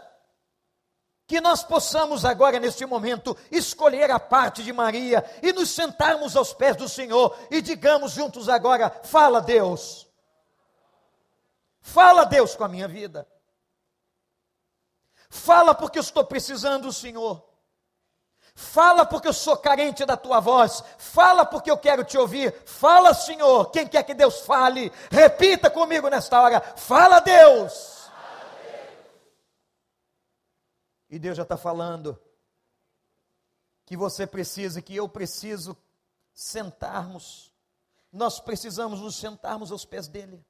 que 1.26 1.40
nós 1.40 1.62
possamos 1.62 2.24
agora, 2.24 2.58
neste 2.58 2.84
momento, 2.84 3.36
escolher 3.52 4.10
a 4.10 4.18
parte 4.18 4.64
de 4.64 4.72
Maria 4.72 5.24
e 5.40 5.52
nos 5.52 5.70
sentarmos 5.70 6.34
aos 6.34 6.52
pés 6.52 6.74
do 6.74 6.88
Senhor 6.88 7.38
e 7.52 7.62
digamos 7.62 8.10
juntos 8.10 8.48
agora: 8.48 8.90
fala 9.04 9.40
Deus, 9.40 10.09
fala 11.80 12.24
Deus 12.24 12.54
com 12.54 12.64
a 12.64 12.68
minha 12.68 12.88
vida, 12.88 13.26
fala 15.28 15.74
porque 15.74 15.98
eu 15.98 16.02
estou 16.02 16.24
precisando 16.24 16.84
do 16.84 16.92
Senhor. 16.92 17.50
Fala 18.54 19.06
porque 19.06 19.28
eu 19.28 19.32
sou 19.32 19.56
carente 19.56 20.04
da 20.04 20.16
tua 20.16 20.40
voz. 20.40 20.82
Fala 20.98 21.46
porque 21.46 21.70
eu 21.70 21.78
quero 21.78 22.04
te 22.04 22.18
ouvir. 22.18 22.52
Fala, 22.66 23.14
Senhor. 23.14 23.70
Quem 23.70 23.88
quer 23.88 24.02
que 24.02 24.12
Deus 24.12 24.40
fale, 24.40 24.92
repita 25.10 25.70
comigo 25.70 26.08
nesta 26.08 26.40
hora. 26.40 26.60
Fala, 26.76 27.20
Deus. 27.20 28.10
E 31.08 31.18
Deus 31.18 31.36
já 31.36 31.42
está 31.42 31.56
falando 31.56 32.20
que 33.84 33.96
você 33.96 34.26
precisa, 34.26 34.80
que 34.80 34.94
eu 34.94 35.08
preciso 35.08 35.76
sentarmos. 36.32 37.52
Nós 38.12 38.38
precisamos 38.38 39.00
nos 39.00 39.16
sentarmos 39.16 39.72
aos 39.72 39.84
pés 39.84 40.06
dele. 40.06 40.44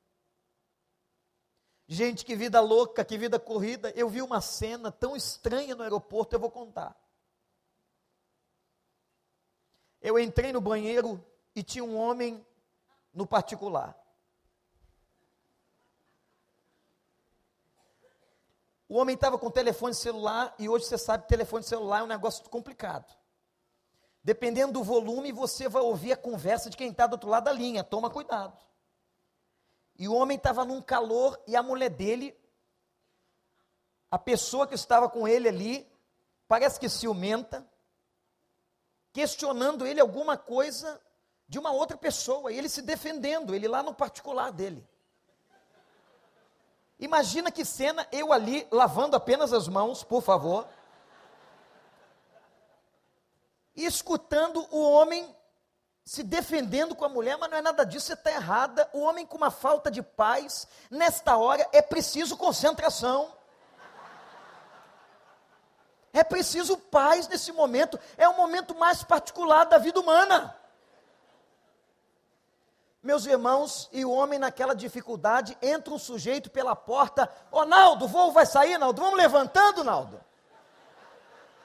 Gente, 1.92 2.24
que 2.24 2.36
vida 2.36 2.60
louca, 2.60 3.04
que 3.04 3.18
vida 3.18 3.36
corrida. 3.36 3.92
Eu 3.96 4.08
vi 4.08 4.22
uma 4.22 4.40
cena 4.40 4.92
tão 4.92 5.16
estranha 5.16 5.74
no 5.74 5.82
aeroporto, 5.82 6.36
eu 6.36 6.38
vou 6.38 6.48
contar. 6.48 6.96
Eu 10.00 10.16
entrei 10.16 10.52
no 10.52 10.60
banheiro 10.60 11.20
e 11.52 11.64
tinha 11.64 11.82
um 11.82 11.96
homem 11.96 12.46
no 13.12 13.26
particular. 13.26 14.00
O 18.88 18.96
homem 18.96 19.16
estava 19.16 19.36
com 19.36 19.50
telefone 19.50 19.92
celular 19.92 20.54
e 20.60 20.68
hoje 20.68 20.84
você 20.84 20.96
sabe 20.96 21.24
que 21.24 21.28
telefone 21.28 21.64
celular 21.64 21.98
é 21.98 22.02
um 22.04 22.06
negócio 22.06 22.48
complicado. 22.48 23.12
Dependendo 24.22 24.74
do 24.74 24.84
volume, 24.84 25.32
você 25.32 25.68
vai 25.68 25.82
ouvir 25.82 26.12
a 26.12 26.16
conversa 26.16 26.70
de 26.70 26.76
quem 26.76 26.92
está 26.92 27.08
do 27.08 27.14
outro 27.14 27.28
lado 27.28 27.46
da 27.46 27.52
linha. 27.52 27.82
Toma 27.82 28.08
cuidado. 28.08 28.56
E 30.00 30.08
o 30.08 30.14
homem 30.14 30.38
estava 30.38 30.64
num 30.64 30.80
calor 30.80 31.38
e 31.46 31.54
a 31.54 31.62
mulher 31.62 31.90
dele, 31.90 32.34
a 34.10 34.18
pessoa 34.18 34.66
que 34.66 34.74
estava 34.74 35.10
com 35.10 35.28
ele 35.28 35.46
ali, 35.46 35.86
parece 36.48 36.80
que 36.80 36.88
ciumenta, 36.88 37.68
questionando 39.12 39.86
ele 39.86 40.00
alguma 40.00 40.38
coisa 40.38 40.98
de 41.46 41.58
uma 41.58 41.70
outra 41.70 41.98
pessoa, 41.98 42.50
e 42.50 42.56
ele 42.56 42.70
se 42.70 42.80
defendendo, 42.80 43.54
ele 43.54 43.68
lá 43.68 43.82
no 43.82 43.92
particular 43.92 44.50
dele. 44.50 44.88
Imagina 46.98 47.52
que 47.52 47.62
cena, 47.62 48.08
eu 48.10 48.32
ali 48.32 48.66
lavando 48.70 49.16
apenas 49.16 49.52
as 49.52 49.68
mãos, 49.68 50.02
por 50.02 50.22
favor, 50.22 50.66
e 53.76 53.84
escutando 53.84 54.66
o 54.70 54.80
homem 54.80 55.36
se 56.10 56.24
defendendo 56.24 56.96
com 56.96 57.04
a 57.04 57.08
mulher, 57.08 57.38
mas 57.38 57.48
não 57.48 57.58
é 57.58 57.62
nada 57.62 57.86
disso, 57.86 58.06
você 58.06 58.14
está 58.14 58.32
errada. 58.32 58.90
O 58.92 58.98
homem 58.98 59.24
com 59.24 59.36
uma 59.36 59.52
falta 59.52 59.88
de 59.88 60.02
paz, 60.02 60.66
nesta 60.90 61.36
hora 61.36 61.64
é 61.72 61.80
preciso 61.80 62.36
concentração. 62.36 63.32
É 66.12 66.24
preciso 66.24 66.76
paz 66.76 67.28
nesse 67.28 67.52
momento, 67.52 67.96
é 68.16 68.28
o 68.28 68.36
momento 68.36 68.74
mais 68.74 69.04
particular 69.04 69.66
da 69.66 69.78
vida 69.78 70.00
humana. 70.00 70.52
Meus 73.00 73.24
irmãos, 73.24 73.88
e 73.92 74.04
o 74.04 74.10
homem 74.10 74.36
naquela 74.36 74.74
dificuldade, 74.74 75.56
entra 75.62 75.94
um 75.94 75.98
sujeito 75.98 76.50
pela 76.50 76.74
porta, 76.74 77.32
ô 77.52 77.60
oh, 77.60 77.64
Naldo, 77.64 78.06
o 78.06 78.08
voo 78.08 78.32
vai 78.32 78.46
sair, 78.46 78.76
Naldo, 78.78 79.00
vamos 79.00 79.16
levantando, 79.16 79.84
Naldo. 79.84 80.20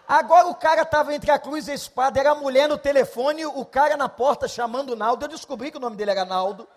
Agora 0.08 0.48
o 0.48 0.56
cara 0.56 0.84
estava 0.84 1.14
entre 1.16 1.32
a 1.32 1.40
cruz 1.40 1.68
e 1.68 1.72
a 1.72 1.76
espada, 1.76 2.20
era 2.20 2.32
a 2.32 2.36
mulher 2.36 2.70
no 2.70 2.78
telefone, 2.78 3.46
o 3.46 3.66
cara 3.66 3.98
na 3.98 4.08
porta 4.08 4.48
chamando 4.48 4.92
o 4.92 4.96
Naldo, 4.96 5.26
eu 5.26 5.30
descobri 5.30 5.72
que 5.72 5.78
o 5.78 5.80
nome 5.80 5.96
dele 5.96 6.12
era 6.12 6.24
Naldo. 6.24 6.68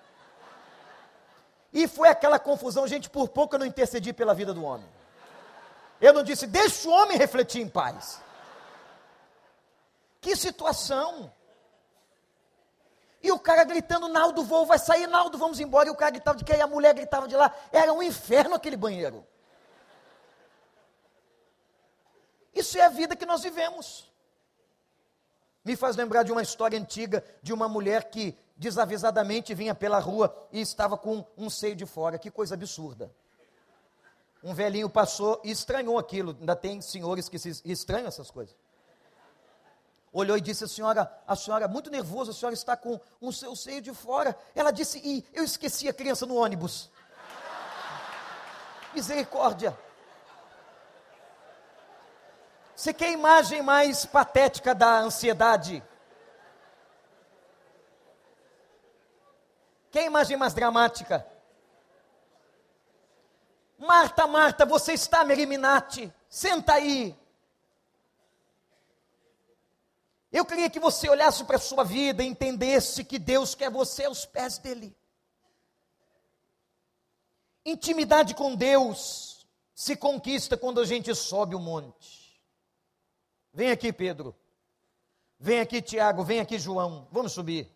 E 1.72 1.86
foi 1.86 2.08
aquela 2.08 2.38
confusão, 2.38 2.86
gente, 2.86 3.10
por 3.10 3.28
pouco 3.28 3.54
eu 3.54 3.58
não 3.58 3.66
intercedi 3.66 4.12
pela 4.12 4.32
vida 4.32 4.54
do 4.54 4.64
homem. 4.64 4.88
Eu 6.00 6.12
não 6.12 6.22
disse, 6.22 6.46
deixa 6.46 6.88
o 6.88 6.92
homem 6.92 7.18
refletir 7.18 7.60
em 7.60 7.68
paz. 7.68 8.20
Que 10.20 10.34
situação! 10.34 11.30
E 13.22 13.32
o 13.32 13.38
cara 13.38 13.64
gritando, 13.64 14.08
Naldo, 14.08 14.44
voo 14.44 14.64
vai 14.64 14.78
sair, 14.78 15.06
Naldo, 15.06 15.36
vamos 15.36 15.58
embora. 15.60 15.88
E 15.88 15.92
o 15.92 15.96
cara 15.96 16.12
gritava 16.12 16.38
de 16.38 16.44
que, 16.44 16.52
e 16.52 16.60
a 16.60 16.66
mulher 16.66 16.94
gritava 16.94 17.26
de 17.26 17.36
lá. 17.36 17.52
Era 17.72 17.92
um 17.92 18.02
inferno 18.02 18.54
aquele 18.54 18.76
banheiro. 18.76 19.26
Isso 22.58 22.76
é 22.78 22.82
a 22.82 22.88
vida 22.88 23.14
que 23.14 23.24
nós 23.24 23.42
vivemos. 23.42 24.10
Me 25.64 25.76
faz 25.76 25.96
lembrar 25.96 26.22
de 26.22 26.32
uma 26.32 26.42
história 26.42 26.78
antiga 26.78 27.24
de 27.42 27.52
uma 27.52 27.68
mulher 27.68 28.10
que 28.10 28.36
desavisadamente 28.56 29.54
vinha 29.54 29.74
pela 29.74 29.98
rua 29.98 30.34
e 30.52 30.60
estava 30.60 30.96
com 30.96 31.24
um 31.36 31.48
seio 31.48 31.76
de 31.76 31.86
fora. 31.86 32.18
Que 32.18 32.30
coisa 32.30 32.54
absurda. 32.54 33.10
Um 34.42 34.54
velhinho 34.54 34.88
passou 34.88 35.40
e 35.44 35.50
estranhou 35.50 35.98
aquilo. 35.98 36.36
Ainda 36.40 36.56
tem 36.56 36.80
senhores 36.80 37.28
que 37.28 37.38
se 37.38 37.60
estranham 37.64 38.08
essas 38.08 38.30
coisas 38.30 38.56
olhou 40.12 40.36
e 40.36 40.40
disse: 40.40 40.64
A 40.64 40.68
senhora, 40.68 41.22
a 41.26 41.36
senhora 41.36 41.68
muito 41.68 41.90
nervosa, 41.90 42.30
a 42.30 42.34
senhora 42.34 42.54
está 42.54 42.76
com 42.76 43.00
um 43.20 43.30
seu 43.30 43.54
seio 43.54 43.80
de 43.80 43.92
fora. 43.92 44.36
Ela 44.54 44.70
disse: 44.70 45.00
E 45.04 45.24
eu 45.32 45.44
esqueci 45.44 45.88
a 45.88 45.92
criança 45.92 46.26
no 46.26 46.36
ônibus. 46.36 46.90
Misericórdia. 48.94 49.78
Você 52.78 52.94
quer 52.94 53.06
a 53.06 53.10
imagem 53.10 53.60
mais 53.60 54.06
patética 54.06 54.72
da 54.72 55.00
ansiedade? 55.00 55.82
Quer 59.90 60.02
a 60.02 60.06
imagem 60.06 60.36
mais 60.36 60.54
dramática? 60.54 61.26
Marta, 63.76 64.28
Marta, 64.28 64.64
você 64.64 64.92
está 64.92 65.24
Meriminati. 65.24 66.14
Senta 66.30 66.74
aí. 66.74 67.18
Eu 70.30 70.46
queria 70.46 70.70
que 70.70 70.78
você 70.78 71.08
olhasse 71.08 71.42
para 71.42 71.56
a 71.56 71.60
sua 71.60 71.82
vida 71.82 72.22
e 72.22 72.28
entendesse 72.28 73.02
que 73.02 73.18
Deus 73.18 73.56
quer 73.56 73.72
você 73.72 74.04
aos 74.04 74.24
pés 74.24 74.56
dele. 74.56 74.96
Intimidade 77.64 78.36
com 78.36 78.54
Deus 78.54 79.48
se 79.74 79.96
conquista 79.96 80.56
quando 80.56 80.80
a 80.80 80.86
gente 80.86 81.12
sobe 81.12 81.56
o 81.56 81.58
monte. 81.58 82.27
Vem 83.58 83.72
aqui, 83.72 83.92
Pedro. 83.92 84.36
Vem 85.38 85.58
aqui, 85.58 85.82
Tiago. 85.82 86.22
Vem 86.22 86.38
aqui, 86.38 86.58
João. 86.58 87.08
Vamos 87.10 87.32
subir. 87.32 87.68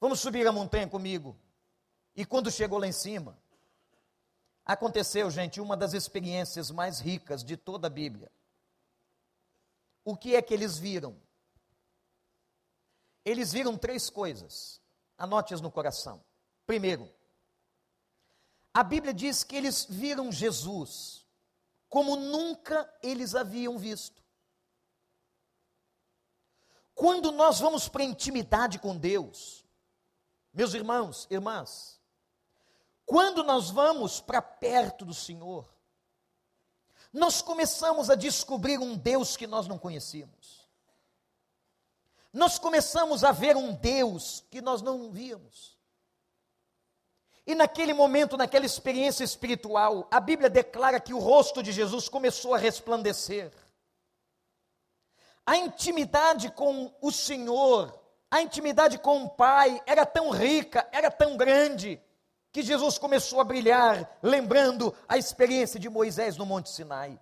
Vamos 0.00 0.20
subir 0.20 0.46
a 0.46 0.52
montanha 0.52 0.88
comigo. 0.88 1.36
E 2.16 2.24
quando 2.24 2.50
chegou 2.50 2.78
lá 2.78 2.86
em 2.86 2.92
cima, 2.92 3.38
aconteceu, 4.64 5.30
gente, 5.30 5.60
uma 5.60 5.76
das 5.76 5.92
experiências 5.92 6.70
mais 6.70 7.00
ricas 7.00 7.44
de 7.44 7.54
toda 7.54 7.86
a 7.88 7.90
Bíblia 7.90 8.32
o 10.04 10.16
que 10.16 10.34
é 10.34 10.42
que 10.42 10.52
eles 10.52 10.78
viram? 10.78 11.16
Eles 13.24 13.52
viram 13.52 13.78
três 13.78 14.10
coisas. 14.10 14.80
Anote-as 15.16 15.60
no 15.60 15.70
coração. 15.70 16.24
Primeiro, 16.66 17.08
a 18.74 18.82
Bíblia 18.82 19.14
diz 19.14 19.44
que 19.44 19.54
eles 19.54 19.84
viram 19.84 20.32
Jesus 20.32 21.21
como 21.92 22.16
nunca 22.16 22.90
eles 23.02 23.34
haviam 23.34 23.76
visto. 23.76 24.22
Quando 26.94 27.30
nós 27.30 27.60
vamos 27.60 27.86
para 27.86 28.02
a 28.02 28.06
intimidade 28.06 28.78
com 28.78 28.96
Deus, 28.96 29.62
meus 30.54 30.72
irmãos, 30.72 31.26
irmãs, 31.30 32.00
quando 33.04 33.44
nós 33.44 33.68
vamos 33.68 34.22
para 34.22 34.40
perto 34.40 35.04
do 35.04 35.12
Senhor, 35.12 35.70
nós 37.12 37.42
começamos 37.42 38.08
a 38.08 38.14
descobrir 38.14 38.78
um 38.78 38.96
Deus 38.96 39.36
que 39.36 39.46
nós 39.46 39.68
não 39.68 39.78
conhecíamos. 39.78 40.66
Nós 42.32 42.58
começamos 42.58 43.22
a 43.22 43.32
ver 43.32 43.54
um 43.54 43.74
Deus 43.74 44.42
que 44.50 44.62
nós 44.62 44.80
não 44.80 45.12
víamos. 45.12 45.76
E 47.46 47.54
naquele 47.54 47.92
momento, 47.92 48.36
naquela 48.36 48.64
experiência 48.64 49.24
espiritual, 49.24 50.06
a 50.10 50.20
Bíblia 50.20 50.48
declara 50.48 51.00
que 51.00 51.12
o 51.12 51.18
rosto 51.18 51.62
de 51.62 51.72
Jesus 51.72 52.08
começou 52.08 52.54
a 52.54 52.58
resplandecer. 52.58 53.52
A 55.44 55.56
intimidade 55.56 56.52
com 56.52 56.94
o 57.00 57.10
Senhor, 57.10 57.98
a 58.30 58.40
intimidade 58.40 58.96
com 58.98 59.24
o 59.24 59.30
Pai 59.30 59.82
era 59.86 60.06
tão 60.06 60.30
rica, 60.30 60.88
era 60.92 61.10
tão 61.10 61.36
grande, 61.36 62.00
que 62.52 62.62
Jesus 62.62 62.98
começou 62.98 63.40
a 63.40 63.44
brilhar, 63.44 64.18
lembrando 64.22 64.94
a 65.08 65.16
experiência 65.16 65.80
de 65.80 65.88
Moisés 65.88 66.36
no 66.36 66.46
Monte 66.46 66.70
Sinai. 66.70 67.18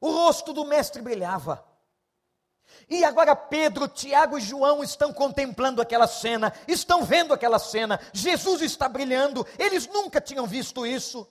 O 0.00 0.10
rosto 0.10 0.52
do 0.52 0.64
Mestre 0.64 1.02
brilhava. 1.02 1.67
E 2.88 3.04
agora 3.04 3.36
Pedro, 3.36 3.86
Tiago 3.88 4.38
e 4.38 4.40
João 4.40 4.82
estão 4.82 5.12
contemplando 5.12 5.82
aquela 5.82 6.06
cena, 6.06 6.52
estão 6.66 7.04
vendo 7.04 7.34
aquela 7.34 7.58
cena. 7.58 8.00
Jesus 8.12 8.62
está 8.62 8.88
brilhando, 8.88 9.46
eles 9.58 9.86
nunca 9.86 10.20
tinham 10.20 10.46
visto 10.46 10.86
isso. 10.86 11.26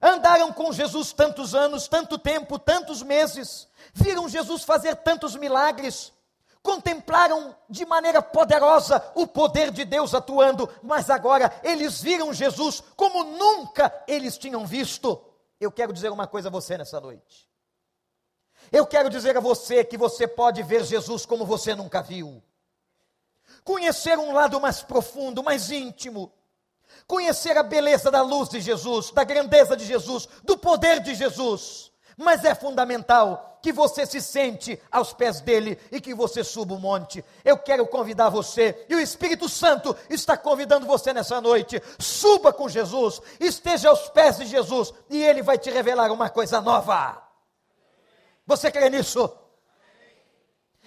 Andaram 0.00 0.52
com 0.52 0.72
Jesus 0.72 1.12
tantos 1.12 1.54
anos, 1.54 1.88
tanto 1.88 2.18
tempo, 2.18 2.58
tantos 2.58 3.02
meses, 3.02 3.66
viram 3.94 4.28
Jesus 4.28 4.62
fazer 4.62 4.94
tantos 4.96 5.34
milagres, 5.34 6.12
contemplaram 6.62 7.56
de 7.68 7.86
maneira 7.86 8.20
poderosa 8.20 9.02
o 9.14 9.26
poder 9.26 9.70
de 9.70 9.84
Deus 9.84 10.14
atuando, 10.14 10.68
mas 10.82 11.08
agora 11.08 11.52
eles 11.62 12.02
viram 12.02 12.32
Jesus 12.32 12.82
como 12.94 13.24
nunca 13.24 13.92
eles 14.06 14.36
tinham 14.36 14.66
visto. 14.66 15.20
Eu 15.58 15.72
quero 15.72 15.92
dizer 15.92 16.10
uma 16.10 16.26
coisa 16.26 16.48
a 16.48 16.52
você 16.52 16.76
nessa 16.76 17.00
noite. 17.00 17.45
Eu 18.72 18.86
quero 18.86 19.08
dizer 19.08 19.36
a 19.36 19.40
você 19.40 19.84
que 19.84 19.96
você 19.96 20.26
pode 20.26 20.62
ver 20.62 20.84
Jesus 20.84 21.24
como 21.24 21.44
você 21.44 21.74
nunca 21.74 22.02
viu. 22.02 22.42
Conhecer 23.64 24.18
um 24.18 24.32
lado 24.32 24.60
mais 24.60 24.82
profundo, 24.82 25.42
mais 25.42 25.70
íntimo. 25.70 26.32
Conhecer 27.06 27.56
a 27.56 27.62
beleza 27.62 28.10
da 28.10 28.22
luz 28.22 28.48
de 28.48 28.60
Jesus, 28.60 29.10
da 29.10 29.24
grandeza 29.24 29.76
de 29.76 29.84
Jesus, 29.84 30.28
do 30.44 30.56
poder 30.56 31.00
de 31.00 31.14
Jesus 31.14 31.92
mas 32.16 32.44
é 32.44 32.54
fundamental 32.54 33.58
que 33.60 33.72
você 33.72 34.06
se 34.06 34.20
sente 34.20 34.80
aos 34.90 35.12
pés 35.12 35.40
dele 35.40 35.78
e 35.92 36.00
que 36.00 36.14
você 36.14 36.42
suba 36.42 36.74
o 36.74 36.80
monte. 36.80 37.22
Eu 37.44 37.58
quero 37.58 37.86
convidar 37.86 38.30
você, 38.30 38.86
e 38.88 38.94
o 38.94 39.00
Espírito 39.00 39.48
Santo 39.48 39.94
está 40.08 40.36
convidando 40.36 40.86
você 40.86 41.12
nessa 41.12 41.40
noite. 41.40 41.82
Suba 41.98 42.52
com 42.52 42.68
Jesus, 42.68 43.20
esteja 43.38 43.90
aos 43.90 44.08
pés 44.08 44.38
de 44.38 44.46
Jesus, 44.46 44.94
e 45.10 45.22
ele 45.22 45.42
vai 45.42 45.58
te 45.58 45.70
revelar 45.70 46.10
uma 46.10 46.30
coisa 46.30 46.60
nova. 46.60 47.25
Você 48.46 48.70
crê 48.70 48.88
nisso? 48.88 49.28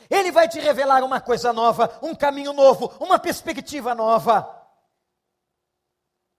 Ele 0.10 0.32
vai 0.32 0.48
te 0.48 0.60
revelar 0.60 1.04
uma 1.04 1.22
coisa 1.22 1.54
nova, 1.54 2.00
um 2.02 2.16
caminho 2.16 2.54
novo, 2.54 2.88
uma 3.00 3.20
perspectiva 3.20 3.94
nova. 3.94 4.56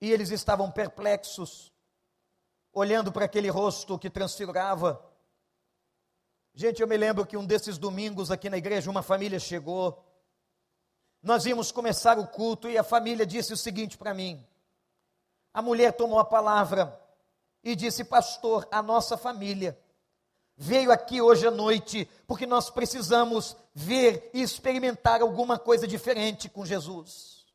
E 0.00 0.10
eles 0.10 0.30
estavam 0.30 0.70
perplexos, 0.70 1.72
olhando 2.72 3.12
para 3.12 3.26
aquele 3.26 3.48
rosto 3.48 3.98
que 3.98 4.08
transfigurava. 4.08 5.04
Gente, 6.54 6.80
eu 6.80 6.88
me 6.88 6.96
lembro 6.96 7.26
que 7.26 7.36
um 7.36 7.44
desses 7.44 7.78
domingos 7.78 8.30
aqui 8.30 8.50
na 8.50 8.56
igreja, 8.56 8.90
uma 8.90 9.02
família 9.02 9.38
chegou. 9.38 10.04
Nós 11.22 11.44
íamos 11.44 11.70
começar 11.70 12.18
o 12.18 12.26
culto 12.26 12.68
e 12.68 12.78
a 12.78 12.82
família 12.82 13.26
disse 13.26 13.52
o 13.52 13.56
seguinte 13.56 13.96
para 13.96 14.14
mim: 14.14 14.44
a 15.52 15.60
mulher 15.60 15.92
tomou 15.92 16.18
a 16.18 16.24
palavra 16.24 16.98
e 17.62 17.76
disse: 17.76 18.04
Pastor, 18.04 18.66
a 18.70 18.82
nossa 18.82 19.16
família 19.16 19.78
veio 20.62 20.92
aqui 20.92 21.22
hoje 21.22 21.46
à 21.46 21.50
noite 21.50 22.06
porque 22.26 22.44
nós 22.44 22.68
precisamos 22.68 23.56
ver 23.74 24.30
e 24.34 24.42
experimentar 24.42 25.22
alguma 25.22 25.58
coisa 25.58 25.88
diferente 25.88 26.50
com 26.50 26.66
Jesus. 26.66 27.46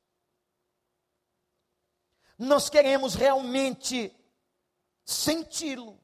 Nós 2.38 2.68
queremos 2.68 3.13
realmente 3.13 4.12
senti-lo. 5.06 6.00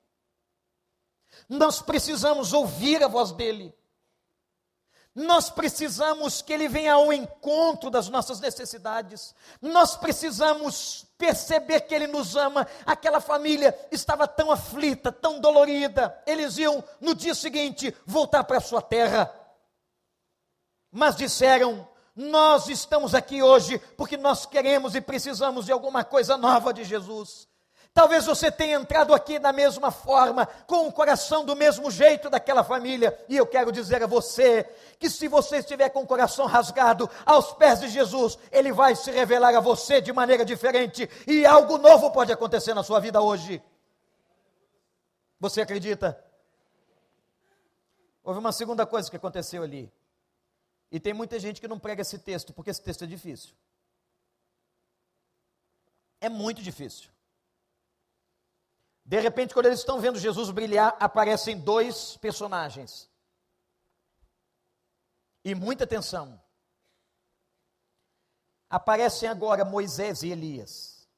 Nós 1.50 1.82
precisamos 1.82 2.54
ouvir 2.54 3.04
a 3.04 3.08
voz 3.08 3.32
dele. 3.32 3.76
Nós 5.16 5.50
precisamos 5.50 6.44
que 6.44 6.54
Ele 6.54 6.70
venha 6.70 6.94
ao 6.94 7.12
encontro 7.12 7.90
das 7.90 8.10
nossas 8.10 8.40
necessidades. 8.40 9.34
Nós 9.60 9.98
precisamos 9.98 11.08
perceber 11.22 11.82
que 11.82 11.94
Ele 11.94 12.08
nos 12.08 12.36
ama. 12.36 12.68
Aquela 12.84 13.22
família 13.22 13.78
estava 13.92 14.28
tão 14.28 14.52
aflita, 14.52 15.12
tão 15.12 15.40
dolorida. 15.40 16.20
Eles 16.26 16.58
iam 16.58 16.84
no 17.00 17.14
dia 17.14 17.36
seguinte 17.36 17.96
voltar 18.08 18.44
para 18.44 18.60
sua 18.60 18.82
terra. 18.82 19.32
Mas 20.92 21.16
disseram: 21.16 21.88
Nós 22.16 22.68
estamos 22.70 23.14
aqui 23.14 23.44
hoje 23.44 23.78
porque 23.96 24.18
nós 24.18 24.48
queremos 24.48 24.96
e 24.96 25.02
precisamos 25.02 25.66
de 25.68 25.72
alguma 25.72 26.04
coisa 26.04 26.36
nova 26.38 26.74
de 26.74 26.84
Jesus. 26.84 27.48
Talvez 27.94 28.26
você 28.26 28.50
tenha 28.50 28.78
entrado 28.78 29.14
aqui 29.14 29.38
da 29.38 29.52
mesma 29.52 29.92
forma, 29.92 30.46
com 30.66 30.88
o 30.88 30.94
coração 30.94 31.44
do 31.44 31.56
mesmo 31.56 31.92
jeito 31.92 32.30
daquela 32.30 32.64
família, 32.64 33.18
e 33.28 33.36
eu 33.36 33.46
quero 33.46 33.70
dizer 33.70 34.02
a 34.02 34.08
você 34.08 34.64
que 34.98 35.10
se 35.10 35.28
você 35.28 35.58
estiver 35.58 35.90
com 35.90 36.04
o 36.04 36.08
coração 36.08 36.46
rasgado 36.46 37.10
aos 37.26 37.52
pés 37.52 37.82
de 37.82 37.90
Jesus, 37.90 38.38
ele 38.50 38.72
vai 38.72 38.96
se 38.96 39.12
revelar 39.12 39.54
a 39.56 39.60
você 39.60 40.00
de 40.00 40.14
maneira 40.14 40.46
diferente 40.46 41.10
e 41.28 41.46
algo 41.46 41.78
novo 41.78 42.12
pode 42.12 42.32
acontecer 42.32 42.74
na 42.74 42.82
sua 42.82 43.02
vida 43.02 43.22
hoje. 43.22 43.62
Você 45.38 45.60
acredita? 45.60 46.24
Houve 48.24 48.40
uma 48.40 48.54
segunda 48.54 48.86
coisa 48.86 49.10
que 49.10 49.18
aconteceu 49.18 49.64
ali. 49.64 49.92
E 50.90 51.00
tem 51.00 51.14
muita 51.14 51.38
gente 51.40 51.60
que 51.60 51.68
não 51.68 51.80
prega 51.80 52.04
esse 52.04 52.20
texto, 52.20 52.54
porque 52.54 52.70
esse 52.70 52.82
texto 52.82 53.04
é 53.04 53.08
difícil. 53.08 53.54
É 56.22 56.30
muito 56.30 56.62
difícil. 56.62 57.10
De 59.12 59.20
repente, 59.20 59.54
quando 59.54 59.66
eles 59.66 59.80
estão 59.80 60.00
vendo 60.00 60.18
Jesus 60.18 60.52
brilhar, 60.52 60.96
aparecem 60.98 61.60
dois 61.60 62.16
personagens. 62.16 63.12
E 65.44 65.54
muita 65.54 65.84
atenção. 65.84 66.42
Aparecem 68.70 69.28
agora 69.28 69.66
Moisés 69.66 70.24
e 70.24 70.30
Elias. 70.30 71.10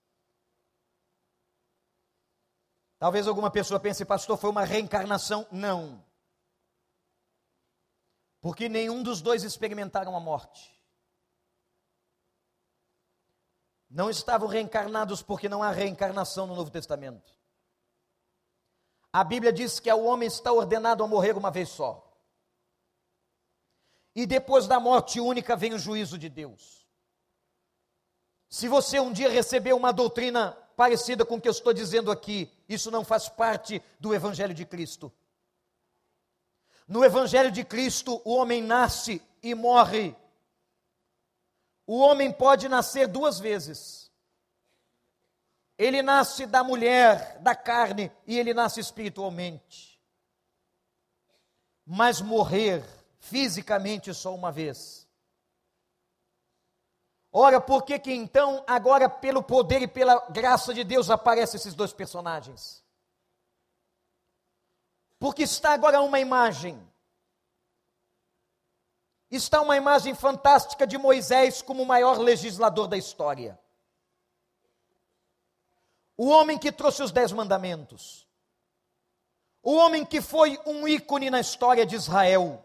Talvez 2.98 3.28
alguma 3.28 3.52
pessoa 3.52 3.80
pense, 3.80 4.04
pastor, 4.04 4.40
foi 4.40 4.50
uma 4.50 4.64
reencarnação. 4.64 5.48
Não. 5.52 6.04
Porque 8.42 8.68
nenhum 8.68 9.04
dos 9.04 9.22
dois 9.22 9.44
experimentaram 9.44 10.16
a 10.16 10.20
morte. 10.20 10.82
Não 13.88 14.10
estavam 14.10 14.48
reencarnados 14.48 15.22
porque 15.22 15.48
não 15.48 15.62
há 15.62 15.70
reencarnação 15.70 16.48
no 16.48 16.56
Novo 16.56 16.72
Testamento. 16.72 17.43
A 19.14 19.24
Bíblia 19.24 19.54
diz 19.54 19.80
que 19.80 19.94
o 19.94 20.06
homem 20.06 20.28
está 20.28 20.52
ordenado 20.52 21.04
a 21.04 21.08
morrer 21.08 21.38
uma 21.38 21.52
vez 21.52 21.70
só. 21.70 22.12
E 24.16 24.26
depois 24.26 24.66
da 24.66 24.80
morte 24.80 25.20
única 25.20 25.56
vem 25.56 25.74
o 25.74 25.80
juízo 25.80 26.18
de 26.18 26.30
Deus. 26.30 26.88
Se 28.50 28.68
você 28.68 29.00
um 29.00 29.14
dia 29.14 29.30
recebeu 29.30 29.78
uma 29.78 29.94
doutrina 29.94 30.58
parecida 30.76 31.24
com 31.24 31.36
o 31.36 31.42
que 31.42 31.48
eu 31.48 31.52
estou 31.52 31.74
dizendo 31.74 32.12
aqui, 32.12 32.52
isso 32.68 32.90
não 32.90 33.06
faz 33.06 33.30
parte 33.30 33.82
do 34.00 34.16
Evangelho 34.16 34.54
de 34.54 34.66
Cristo. 34.66 35.14
No 36.88 37.06
Evangelho 37.06 37.52
de 37.52 37.64
Cristo, 37.64 38.20
o 38.26 38.34
homem 38.34 38.64
nasce 38.64 39.22
e 39.44 39.54
morre. 39.54 40.16
O 41.86 42.00
homem 42.00 42.32
pode 42.32 42.68
nascer 42.68 43.08
duas 43.08 43.40
vezes. 43.40 44.03
Ele 45.78 46.02
nasce 46.02 46.46
da 46.46 46.64
mulher, 46.64 47.40
da 47.40 47.56
carne, 47.56 48.12
e 48.28 48.38
ele 48.38 48.54
nasce 48.54 48.80
espiritualmente. 48.80 50.00
Mas 51.86 52.22
morrer 52.22 52.84
fisicamente 53.20 54.14
só 54.14 54.34
uma 54.34 54.52
vez. 54.52 55.08
Ora, 57.32 57.60
por 57.60 57.84
que 57.84 57.98
que 57.98 58.14
então, 58.14 58.64
agora, 58.68 59.10
pelo 59.10 59.42
poder 59.42 59.82
e 59.82 59.88
pela 59.88 60.20
graça 60.30 60.72
de 60.72 60.84
Deus, 60.84 61.10
aparecem 61.10 61.58
esses 61.58 61.74
dois 61.74 61.92
personagens? 61.92 62.84
Porque 65.18 65.42
está 65.42 65.74
agora 65.74 66.02
uma 66.02 66.20
imagem. 66.20 66.80
Está 69.32 69.62
uma 69.62 69.76
imagem 69.76 70.14
fantástica 70.14 70.86
de 70.86 70.96
Moisés 70.98 71.62
como 71.62 71.82
o 71.82 71.88
maior 71.88 72.20
legislador 72.20 72.88
da 72.88 72.98
história. 72.98 73.60
O 76.16 76.28
homem 76.28 76.58
que 76.58 76.72
trouxe 76.72 77.02
os 77.02 77.12
dez 77.12 77.32
mandamentos. 77.32 78.28
O 79.62 79.76
homem 79.76 80.06
que 80.06 80.22
foi 80.22 80.60
um 80.66 80.88
ícone 80.88 81.30
na 81.30 81.40
história 81.40 81.86
de 81.86 81.96
Israel. 81.96 82.64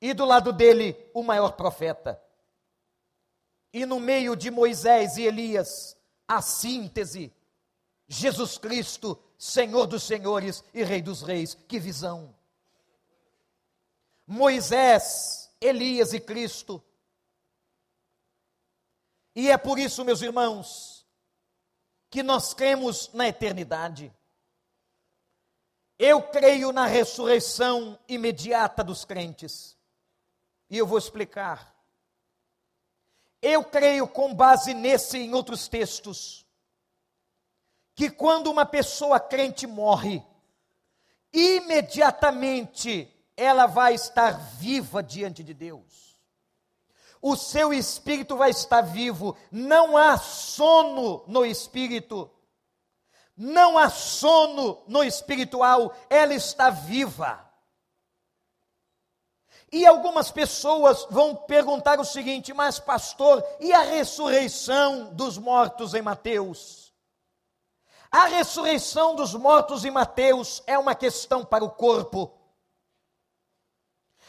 E 0.00 0.12
do 0.14 0.24
lado 0.24 0.52
dele, 0.52 0.96
o 1.12 1.22
maior 1.22 1.52
profeta. 1.52 2.22
E 3.72 3.84
no 3.84 3.98
meio 3.98 4.36
de 4.36 4.50
Moisés 4.50 5.16
e 5.16 5.22
Elias, 5.22 5.96
a 6.26 6.40
síntese: 6.40 7.34
Jesus 8.06 8.58
Cristo, 8.58 9.18
Senhor 9.36 9.86
dos 9.86 10.02
Senhores 10.02 10.62
e 10.72 10.84
Rei 10.84 11.02
dos 11.02 11.22
Reis. 11.22 11.54
Que 11.54 11.78
visão! 11.78 12.34
Moisés, 14.26 15.50
Elias 15.58 16.12
e 16.12 16.20
Cristo. 16.20 16.84
E 19.34 19.50
é 19.50 19.56
por 19.56 19.78
isso, 19.78 20.04
meus 20.04 20.20
irmãos, 20.20 20.97
que 22.10 22.22
nós 22.22 22.54
cremos 22.54 23.12
na 23.12 23.28
eternidade. 23.28 24.12
Eu 25.98 26.22
creio 26.22 26.72
na 26.72 26.86
ressurreição 26.86 27.98
imediata 28.08 28.84
dos 28.84 29.04
crentes. 29.04 29.76
E 30.70 30.78
eu 30.78 30.86
vou 30.86 30.98
explicar. 30.98 31.74
Eu 33.42 33.64
creio, 33.64 34.06
com 34.06 34.34
base 34.34 34.74
nesse 34.74 35.18
e 35.18 35.22
em 35.22 35.34
outros 35.34 35.68
textos, 35.68 36.46
que 37.94 38.10
quando 38.10 38.50
uma 38.50 38.66
pessoa 38.66 39.20
crente 39.20 39.66
morre, 39.66 40.24
imediatamente 41.32 43.12
ela 43.36 43.66
vai 43.66 43.94
estar 43.94 44.32
viva 44.56 45.02
diante 45.02 45.42
de 45.44 45.54
Deus 45.54 46.07
o 47.20 47.36
seu 47.36 47.72
espírito 47.72 48.36
vai 48.36 48.50
estar 48.50 48.80
vivo, 48.80 49.36
não 49.50 49.96
há 49.96 50.16
sono 50.16 51.24
no 51.26 51.44
espírito, 51.44 52.30
não 53.36 53.78
há 53.78 53.88
sono 53.88 54.82
no 54.86 55.02
espiritual, 55.02 55.94
ela 56.08 56.34
está 56.34 56.70
viva. 56.70 57.44
E 59.70 59.84
algumas 59.84 60.30
pessoas 60.30 61.06
vão 61.10 61.34
perguntar 61.34 62.00
o 62.00 62.04
seguinte: 62.04 62.54
mas, 62.54 62.78
pastor, 62.78 63.44
e 63.60 63.72
a 63.72 63.82
ressurreição 63.82 65.12
dos 65.12 65.36
mortos 65.36 65.94
em 65.94 66.00
Mateus? 66.00 66.88
A 68.10 68.24
ressurreição 68.26 69.14
dos 69.14 69.34
mortos 69.34 69.84
em 69.84 69.90
Mateus 69.90 70.62
é 70.66 70.78
uma 70.78 70.94
questão 70.94 71.44
para 71.44 71.62
o 71.62 71.70
corpo. 71.70 72.37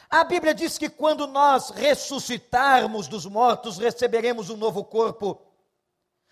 A 0.09 0.23
Bíblia 0.23 0.55
diz 0.55 0.77
que 0.77 0.89
quando 0.89 1.27
nós 1.27 1.69
ressuscitarmos 1.69 3.07
dos 3.07 3.27
mortos, 3.27 3.77
receberemos 3.77 4.49
um 4.49 4.57
novo 4.57 4.83
corpo, 4.83 5.39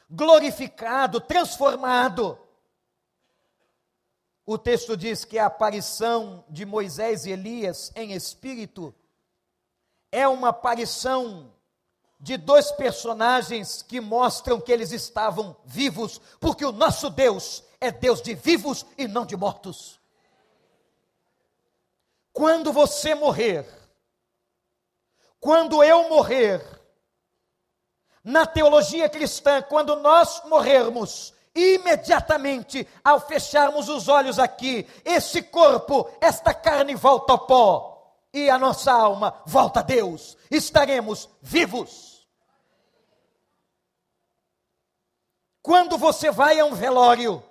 glorificado, 0.10 1.22
transformado. 1.22 2.40
O 4.44 4.58
texto 4.58 4.98
diz 4.98 5.24
que 5.24 5.38
a 5.38 5.46
aparição 5.46 6.44
de 6.50 6.66
Moisés 6.66 7.26
e 7.26 7.32
Elias 7.32 7.92
em 7.96 8.14
espírito 8.14 8.96
é 10.12 10.28
uma 10.28 10.50
aparição 10.50 11.54
de 12.20 12.36
dois 12.36 12.72
personagens 12.72 13.84
que 13.84 14.02
mostram 14.02 14.60
que 14.60 14.72
eles 14.72 14.92
estavam 14.92 15.56
vivos, 15.64 16.20
porque 16.40 16.66
o 16.66 16.72
nosso 16.72 17.12
Deus 17.12 17.64
é 17.80 17.92
Deus 17.92 18.24
de 18.24 18.34
vivos 18.34 18.86
e 18.98 19.08
não 19.08 19.24
de 19.24 19.36
mortos. 19.36 19.97
Quando 22.38 22.72
você 22.72 23.16
morrer, 23.16 23.68
quando 25.40 25.84
eu 25.84 26.08
morrer, 26.08 26.62
na 28.24 28.46
teologia 28.46 29.10
cristã, 29.10 29.60
quando 29.64 29.96
nós 29.96 30.44
morrermos, 30.46 31.34
imediatamente 31.56 32.88
ao 33.04 33.20
fecharmos 33.20 33.90
os 33.90 34.08
olhos 34.08 34.38
aqui, 34.38 34.88
esse 35.04 35.42
corpo, 35.42 36.08
esta 36.22 36.54
carne 36.54 36.94
volta 36.94 37.34
ao 37.34 37.40
pó 37.48 38.16
e 38.32 38.52
a 38.52 38.60
nossa 38.60 38.92
alma 38.92 39.42
volta 39.44 39.80
a 39.80 39.84
Deus. 39.84 40.38
Estaremos 40.52 41.28
vivos. 41.42 42.28
Quando 45.64 45.98
você 45.98 46.30
vai 46.30 46.60
a 46.60 46.66
um 46.66 46.76
velório 46.76 47.44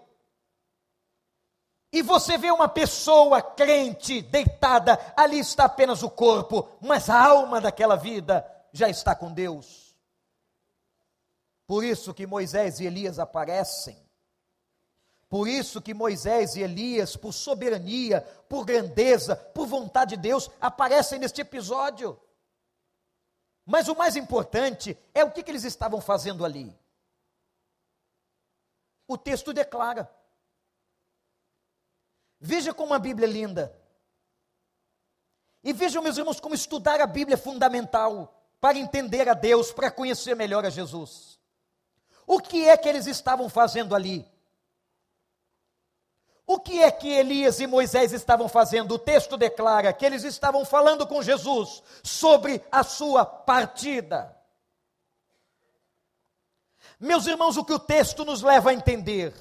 e 1.93 2.03
você 2.03 2.37
vê 2.37 2.51
uma 2.51 2.69
pessoa 2.69 3.41
crente 3.41 4.21
deitada, 4.23 4.99
ali 5.17 5.39
está 5.39 5.65
apenas 5.65 6.03
o 6.03 6.11
corpo, 6.11 6.69
mas 6.81 7.09
a 7.09 7.23
alma 7.23 7.61
daquela 7.61 7.97
vida 7.97 8.45
já 8.73 8.89
está 8.89 9.15
com 9.15 9.33
Deus. 9.33 9.97
Por 11.67 11.85
isso 11.85 12.15
que 12.15 12.27
Moisés 12.27 12.81
e 12.81 12.87
Elias 12.87 13.19
aparecem. 13.19 13.97
Por 15.29 15.49
isso 15.49 15.83
que 15.83 15.93
Moisés 15.93 16.55
e 16.55 16.63
Elias, 16.63 17.17
por 17.17 17.33
soberania, 17.33 18.21
por 18.49 18.65
grandeza, 18.65 19.35
por 19.35 19.67
vontade 19.67 20.15
de 20.17 20.23
Deus, 20.23 20.49
aparecem 20.61 21.19
neste 21.19 21.41
episódio. 21.41 22.21
Mas 23.65 23.89
o 23.89 23.97
mais 23.97 24.15
importante 24.15 24.97
é 25.13 25.25
o 25.25 25.31
que, 25.33 25.43
que 25.43 25.51
eles 25.51 25.65
estavam 25.65 26.01
fazendo 26.01 26.45
ali. 26.45 26.73
O 29.09 29.19
texto 29.19 29.53
declara. 29.53 30.09
Veja 32.41 32.75
como 32.75 32.95
a 32.95 32.99
Bíblia 32.99 33.27
é 33.27 33.31
linda. 33.31 33.77
E 35.63 35.73
vejam, 35.73 36.03
meus 36.03 36.17
irmãos, 36.17 36.39
como 36.39 36.55
estudar 36.55 37.01
a 37.01 37.07
Bíblia 37.07 37.35
é 37.35 37.39
fundamental 37.39 38.41
para 38.61 38.79
entender 38.79 39.29
a 39.29 39.35
Deus, 39.35 39.73
para 39.73 39.91
conhecer 39.91 40.35
melhor 40.37 40.65
a 40.65 40.71
Jesus. 40.71 41.41
O 42.27 42.41
que 42.41 42.69
é 42.69 42.77
que 42.77 42.89
eles 42.89 43.07
estavam 43.07 43.49
fazendo 43.49 43.95
ali? 43.95 44.31
O 46.47 46.61
que 46.61 46.81
é 46.81 46.91
que 46.91 47.09
Elias 47.09 47.59
e 47.59 47.67
Moisés 47.67 48.13
estavam 48.13 48.49
fazendo? 48.49 48.95
O 48.95 48.99
texto 48.99 49.37
declara 49.37 49.93
que 49.93 50.07
eles 50.07 50.23
estavam 50.23 50.65
falando 50.65 51.05
com 51.07 51.23
Jesus 51.23 51.83
sobre 52.05 52.65
a 52.71 52.85
sua 52.85 53.25
partida. 53.27 54.37
Meus 57.01 57.27
irmãos, 57.27 57.57
o 57.57 57.65
que 57.65 57.73
o 57.73 57.79
texto 57.79 58.25
nos 58.25 58.43
leva 58.43 58.71
a 58.71 58.75
entender 58.75 59.35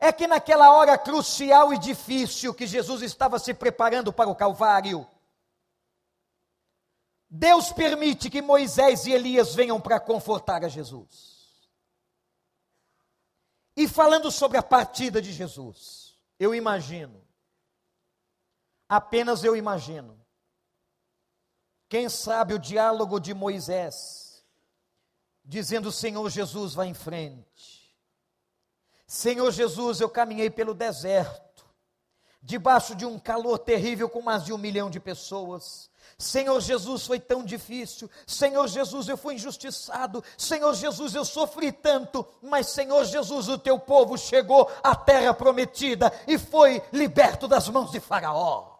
é 0.00 0.10
que 0.10 0.26
naquela 0.26 0.72
hora 0.72 0.96
crucial 0.96 1.74
e 1.74 1.78
difícil 1.78 2.54
que 2.54 2.66
Jesus 2.66 3.02
estava 3.02 3.38
se 3.38 3.52
preparando 3.52 4.10
para 4.10 4.30
o 4.30 4.34
Calvário, 4.34 5.06
Deus 7.28 7.70
permite 7.70 8.30
que 8.30 8.40
Moisés 8.40 9.04
e 9.04 9.12
Elias 9.12 9.54
venham 9.54 9.78
para 9.78 10.00
confortar 10.00 10.64
a 10.64 10.68
Jesus. 10.68 11.68
E 13.76 13.86
falando 13.86 14.30
sobre 14.30 14.56
a 14.56 14.62
partida 14.62 15.20
de 15.20 15.32
Jesus, 15.32 16.18
eu 16.38 16.54
imagino, 16.54 17.22
apenas 18.88 19.44
eu 19.44 19.54
imagino, 19.54 20.18
quem 21.88 22.08
sabe 22.08 22.54
o 22.54 22.58
diálogo 22.58 23.20
de 23.20 23.34
Moisés, 23.34 24.44
dizendo: 25.44 25.92
Senhor 25.92 26.28
Jesus, 26.30 26.74
vá 26.74 26.86
em 26.86 26.94
frente. 26.94 27.79
Senhor 29.10 29.50
Jesus, 29.50 30.00
eu 30.00 30.08
caminhei 30.08 30.48
pelo 30.48 30.72
deserto, 30.72 31.64
debaixo 32.40 32.94
de 32.94 33.04
um 33.04 33.18
calor 33.18 33.58
terrível 33.58 34.08
com 34.08 34.22
mais 34.22 34.44
de 34.44 34.52
um 34.52 34.58
milhão 34.58 34.88
de 34.88 35.00
pessoas 35.00 35.90
Senhor 36.20 36.60
Jesus, 36.60 37.06
foi 37.06 37.18
tão 37.18 37.42
difícil. 37.42 38.10
Senhor 38.26 38.68
Jesus, 38.68 39.08
eu 39.08 39.16
fui 39.16 39.34
injustiçado. 39.34 40.22
Senhor 40.36 40.74
Jesus, 40.74 41.14
eu 41.14 41.24
sofri 41.24 41.72
tanto. 41.72 42.26
Mas, 42.42 42.68
Senhor 42.68 43.04
Jesus, 43.04 43.48
o 43.48 43.58
teu 43.58 43.78
povo 43.78 44.18
chegou 44.18 44.70
à 44.82 44.94
terra 44.94 45.32
prometida 45.32 46.12
e 46.26 46.38
foi 46.38 46.82
liberto 46.92 47.48
das 47.48 47.68
mãos 47.70 47.90
de 47.90 48.00
Faraó. 48.00 48.78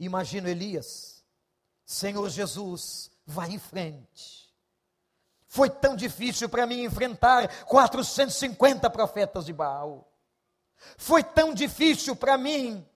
Imagino 0.00 0.48
Elias, 0.48 1.24
Senhor 1.86 2.28
Jesus, 2.28 3.08
vai 3.24 3.52
em 3.52 3.58
frente. 3.60 4.41
Foi 5.52 5.68
tão 5.68 5.94
difícil 5.94 6.48
para 6.48 6.64
mim 6.64 6.82
enfrentar 6.82 7.46
450 7.66 8.88
profetas 8.88 9.44
de 9.44 9.52
Baal. 9.52 10.10
Foi 10.96 11.22
tão 11.22 11.52
difícil 11.52 12.16
para 12.16 12.38
mim 12.38 12.88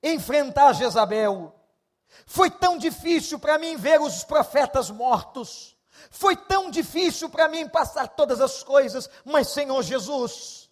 enfrentar 0.00 0.74
Jezabel. 0.74 1.52
Foi 2.24 2.48
tão 2.48 2.78
difícil 2.78 3.40
para 3.40 3.58
mim 3.58 3.76
ver 3.76 4.00
os 4.00 4.22
profetas 4.22 4.90
mortos. 4.92 5.76
Foi 6.08 6.36
tão 6.36 6.70
difícil 6.70 7.28
para 7.28 7.48
mim 7.48 7.68
passar 7.68 8.06
todas 8.10 8.40
as 8.40 8.62
coisas, 8.62 9.10
mas 9.24 9.48
Senhor 9.48 9.82
Jesus, 9.82 10.70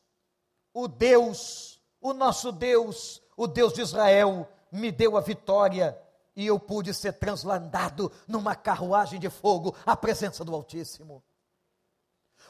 o 0.73 0.87
Deus, 0.87 1.83
o 2.01 2.13
nosso 2.13 2.53
Deus, 2.53 3.21
o 3.37 3.49
Deus 3.49 3.73
de 3.73 3.81
Israel, 3.81 4.49
me 4.71 4.93
deu 4.93 5.17
a 5.17 5.21
vitória 5.21 6.01
e 6.37 6.47
eu 6.47 6.59
pude 6.59 6.93
ser 6.93 7.15
translandado 7.15 8.11
numa 8.27 8.55
carruagem 8.55 9.21
de 9.21 9.31
fogo 9.31 9.75
à 9.87 9.97
presença 9.97 10.45
do 10.45 10.55
Altíssimo. 10.55 11.23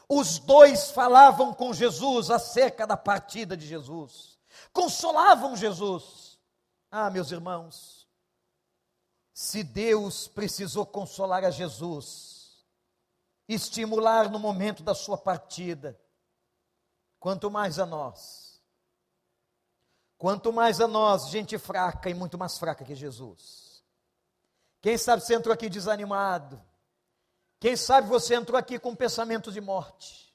Os 0.07 0.39
dois 0.39 0.91
falavam 0.91 1.53
com 1.53 1.73
Jesus 1.73 2.29
acerca 2.29 2.85
da 2.85 2.97
partida 2.97 3.55
de 3.55 3.65
Jesus, 3.65 4.37
consolavam 4.71 5.55
Jesus 5.55 6.35
ah, 6.97 7.09
meus 7.09 7.29
irmãos, 7.29 8.07
se 9.33 9.65
Deus 9.65 10.29
precisou 10.29 10.85
consolar 10.85 11.43
a 11.43 11.51
Jesus, 11.51 12.65
estimular 13.49 14.29
no 14.29 14.39
momento 14.39 14.81
da 14.81 14.95
sua 14.95 15.17
partida, 15.17 15.99
quanto 17.19 17.51
mais 17.51 17.79
a 17.79 17.85
nós. 17.85 18.61
Quanto 20.17 20.53
mais 20.53 20.79
a 20.79 20.87
nós, 20.87 21.27
gente 21.27 21.57
fraca 21.57 22.09
e 22.09 22.13
muito 22.13 22.37
mais 22.37 22.57
fraca 22.57 22.85
que 22.85 22.95
Jesus. 22.95 23.64
Quem 24.85 24.99
sabe 24.99 25.23
você 25.23 25.33
entrou 25.33 25.51
aqui 25.51 25.67
desanimado. 25.67 26.61
Quem 27.59 27.75
sabe 27.75 28.07
você 28.07 28.35
entrou 28.35 28.55
aqui 28.55 28.77
com 28.77 28.95
pensamento 28.95 29.51
de 29.51 29.59
morte. 29.59 30.31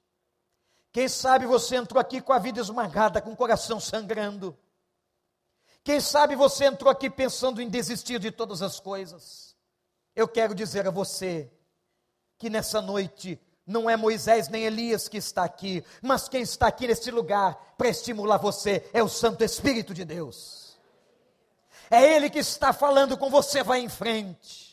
Quem 0.91 1.07
sabe 1.07 1.47
você 1.47 1.77
entrou 1.77 2.01
aqui 2.01 2.21
com 2.21 2.33
a 2.33 2.39
vida 2.41 2.59
esmagada, 2.59 3.23
com 3.23 3.31
o 3.31 3.37
coração 3.37 3.79
sangrando. 3.79 4.59
Quem 5.85 6.01
sabe 6.01 6.35
você 6.35 6.65
entrou 6.65 6.91
aqui 6.91 7.09
pensando 7.09 7.63
em 7.63 7.69
desistir 7.69 8.19
de 8.19 8.33
todas 8.33 8.61
as 8.61 8.81
coisas. 8.81 9.55
Eu 10.17 10.27
quero 10.27 10.53
dizer 10.53 10.85
a 10.85 10.91
você 10.91 11.49
que 12.37 12.51
nessa 12.51 12.83
noite 12.83 13.41
não 13.65 13.89
é 13.89 13.97
Moisés 13.97 14.49
nem 14.49 14.65
Elias 14.65 15.07
que 15.07 15.19
está 15.19 15.45
aqui, 15.45 15.85
mas 16.03 16.29
quem 16.29 16.43
está 16.43 16.67
aqui 16.67 16.89
neste 16.89 17.13
lugar 17.13 17.55
para 17.79 17.89
estimular 17.89 18.39
você 18.39 18.91
é 18.93 19.01
o 19.01 19.09
Santo 19.09 19.45
Espírito 19.45 19.95
de 19.95 20.05
Deus. 20.05 20.60
É 21.91 22.15
Ele 22.15 22.31
que 22.31 22.39
está 22.39 22.73
falando 22.73 23.17
com 23.17 23.29
você, 23.29 23.63
vai 23.63 23.81
em 23.81 23.89
frente. 23.89 24.71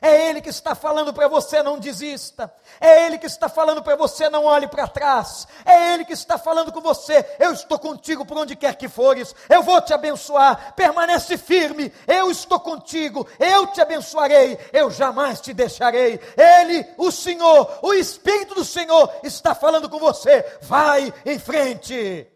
É 0.00 0.28
Ele 0.28 0.40
que 0.40 0.48
está 0.48 0.74
falando 0.74 1.12
para 1.14 1.28
você 1.28 1.62
não 1.62 1.78
desista. 1.78 2.52
É 2.80 3.06
Ele 3.06 3.18
que 3.18 3.26
está 3.26 3.48
falando 3.48 3.84
para 3.84 3.94
você 3.94 4.28
não 4.28 4.44
olhe 4.44 4.66
para 4.66 4.88
trás. 4.88 5.46
É 5.64 5.94
Ele 5.94 6.04
que 6.04 6.12
está 6.12 6.36
falando 6.36 6.72
com 6.72 6.80
você. 6.80 7.24
Eu 7.38 7.52
estou 7.52 7.78
contigo 7.78 8.26
por 8.26 8.36
onde 8.36 8.56
quer 8.56 8.74
que 8.74 8.88
fores. 8.88 9.32
Eu 9.48 9.62
vou 9.62 9.80
te 9.80 9.94
abençoar. 9.94 10.74
Permanece 10.74 11.38
firme. 11.38 11.92
Eu 12.06 12.32
estou 12.32 12.58
contigo. 12.58 13.26
Eu 13.38 13.68
te 13.68 13.80
abençoarei. 13.80 14.58
Eu 14.72 14.90
jamais 14.90 15.40
te 15.40 15.54
deixarei. 15.54 16.18
Ele, 16.36 16.84
o 16.98 17.12
Senhor, 17.12 17.78
o 17.80 17.94
Espírito 17.94 18.56
do 18.56 18.64
Senhor 18.64 19.08
está 19.22 19.54
falando 19.54 19.88
com 19.88 20.00
você. 20.00 20.44
Vai 20.62 21.14
em 21.24 21.38
frente. 21.38 22.26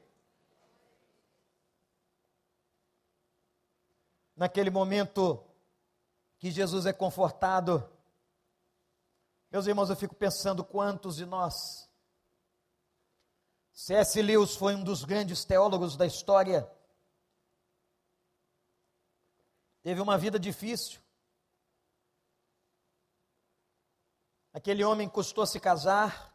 Naquele 4.36 4.68
momento, 4.68 5.42
que 6.38 6.50
Jesus 6.50 6.84
é 6.84 6.92
confortado. 6.92 7.90
Meus 9.50 9.66
irmãos, 9.66 9.88
eu 9.88 9.96
fico 9.96 10.14
pensando 10.14 10.62
quantos 10.62 11.16
de 11.16 11.24
nós. 11.24 11.88
C.S. 13.72 14.20
Lewis 14.20 14.54
foi 14.54 14.74
um 14.74 14.84
dos 14.84 15.04
grandes 15.04 15.44
teólogos 15.44 15.96
da 15.96 16.06
história. 16.06 16.70
Teve 19.82 20.00
uma 20.00 20.18
vida 20.18 20.38
difícil. 20.38 21.00
Aquele 24.52 24.84
homem 24.84 25.08
custou 25.08 25.46
se 25.46 25.60
casar, 25.60 26.34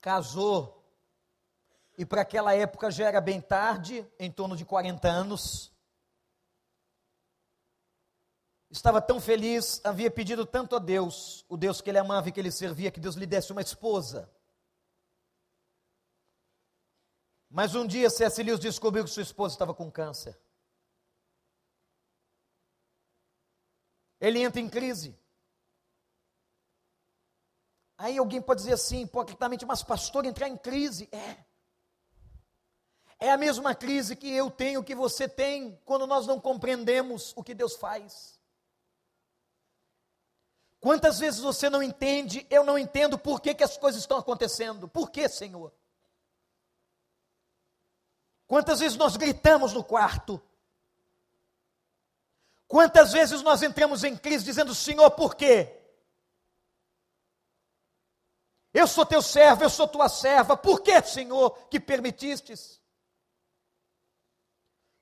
casou, 0.00 0.84
e 1.98 2.04
para 2.06 2.22
aquela 2.22 2.54
época 2.54 2.90
já 2.90 3.06
era 3.06 3.20
bem 3.20 3.40
tarde, 3.40 4.08
em 4.18 4.30
torno 4.30 4.56
de 4.56 4.64
40 4.64 5.08
anos 5.08 5.73
estava 8.76 9.00
tão 9.00 9.20
feliz, 9.20 9.80
havia 9.84 10.10
pedido 10.10 10.44
tanto 10.44 10.76
a 10.76 10.78
Deus, 10.78 11.44
o 11.48 11.56
Deus 11.56 11.80
que 11.80 11.90
ele 11.90 11.98
amava 11.98 12.28
e 12.28 12.32
que 12.32 12.40
ele 12.40 12.50
servia, 12.50 12.90
que 12.90 13.00
Deus 13.00 13.14
lhe 13.14 13.26
desse 13.26 13.52
uma 13.52 13.60
esposa. 13.60 14.30
Mas 17.48 17.74
um 17.74 17.86
dia 17.86 18.10
C.S. 18.10 18.42
Lewis 18.42 18.60
descobriu 18.60 19.04
que 19.04 19.10
sua 19.10 19.22
esposa 19.22 19.54
estava 19.54 19.72
com 19.72 19.90
câncer. 19.90 20.36
ele 24.26 24.42
entra 24.42 24.60
em 24.60 24.68
crise. 24.68 25.18
Aí 27.96 28.16
alguém 28.18 28.40
pode 28.40 28.60
dizer 28.60 28.72
assim, 28.72 29.02
hipocritamente, 29.02 29.66
mas 29.66 29.82
pastor, 29.82 30.24
entrar 30.24 30.48
em 30.48 30.56
crise. 30.56 31.08
É. 31.12 31.44
É 33.18 33.30
a 33.30 33.36
mesma 33.36 33.74
crise 33.74 34.16
que 34.16 34.28
eu 34.30 34.50
tenho, 34.50 34.82
que 34.82 34.94
você 34.94 35.28
tem, 35.28 35.80
quando 35.84 36.06
nós 36.06 36.26
não 36.26 36.40
compreendemos 36.40 37.32
o 37.36 37.44
que 37.44 37.54
Deus 37.54 37.76
faz. 37.76 38.33
Quantas 40.84 41.18
vezes 41.18 41.40
você 41.40 41.70
não 41.70 41.82
entende, 41.82 42.46
eu 42.50 42.62
não 42.62 42.78
entendo 42.78 43.18
por 43.18 43.40
que, 43.40 43.54
que 43.54 43.64
as 43.64 43.74
coisas 43.74 44.02
estão 44.02 44.18
acontecendo. 44.18 44.86
Por 44.86 45.10
que, 45.10 45.26
Senhor? 45.30 45.72
Quantas 48.46 48.80
vezes 48.80 48.98
nós 48.98 49.16
gritamos 49.16 49.72
no 49.72 49.82
quarto? 49.82 50.38
Quantas 52.68 53.12
vezes 53.14 53.40
nós 53.40 53.62
entramos 53.62 54.04
em 54.04 54.14
crise 54.14 54.44
dizendo, 54.44 54.74
Senhor, 54.74 55.10
por 55.12 55.34
quê? 55.34 55.74
Eu 58.74 58.86
sou 58.86 59.06
teu 59.06 59.22
servo, 59.22 59.64
eu 59.64 59.70
sou 59.70 59.88
tua 59.88 60.10
serva, 60.10 60.54
por 60.54 60.82
que, 60.82 61.00
Senhor, 61.00 61.66
que 61.70 61.80
permitistes? 61.80 62.78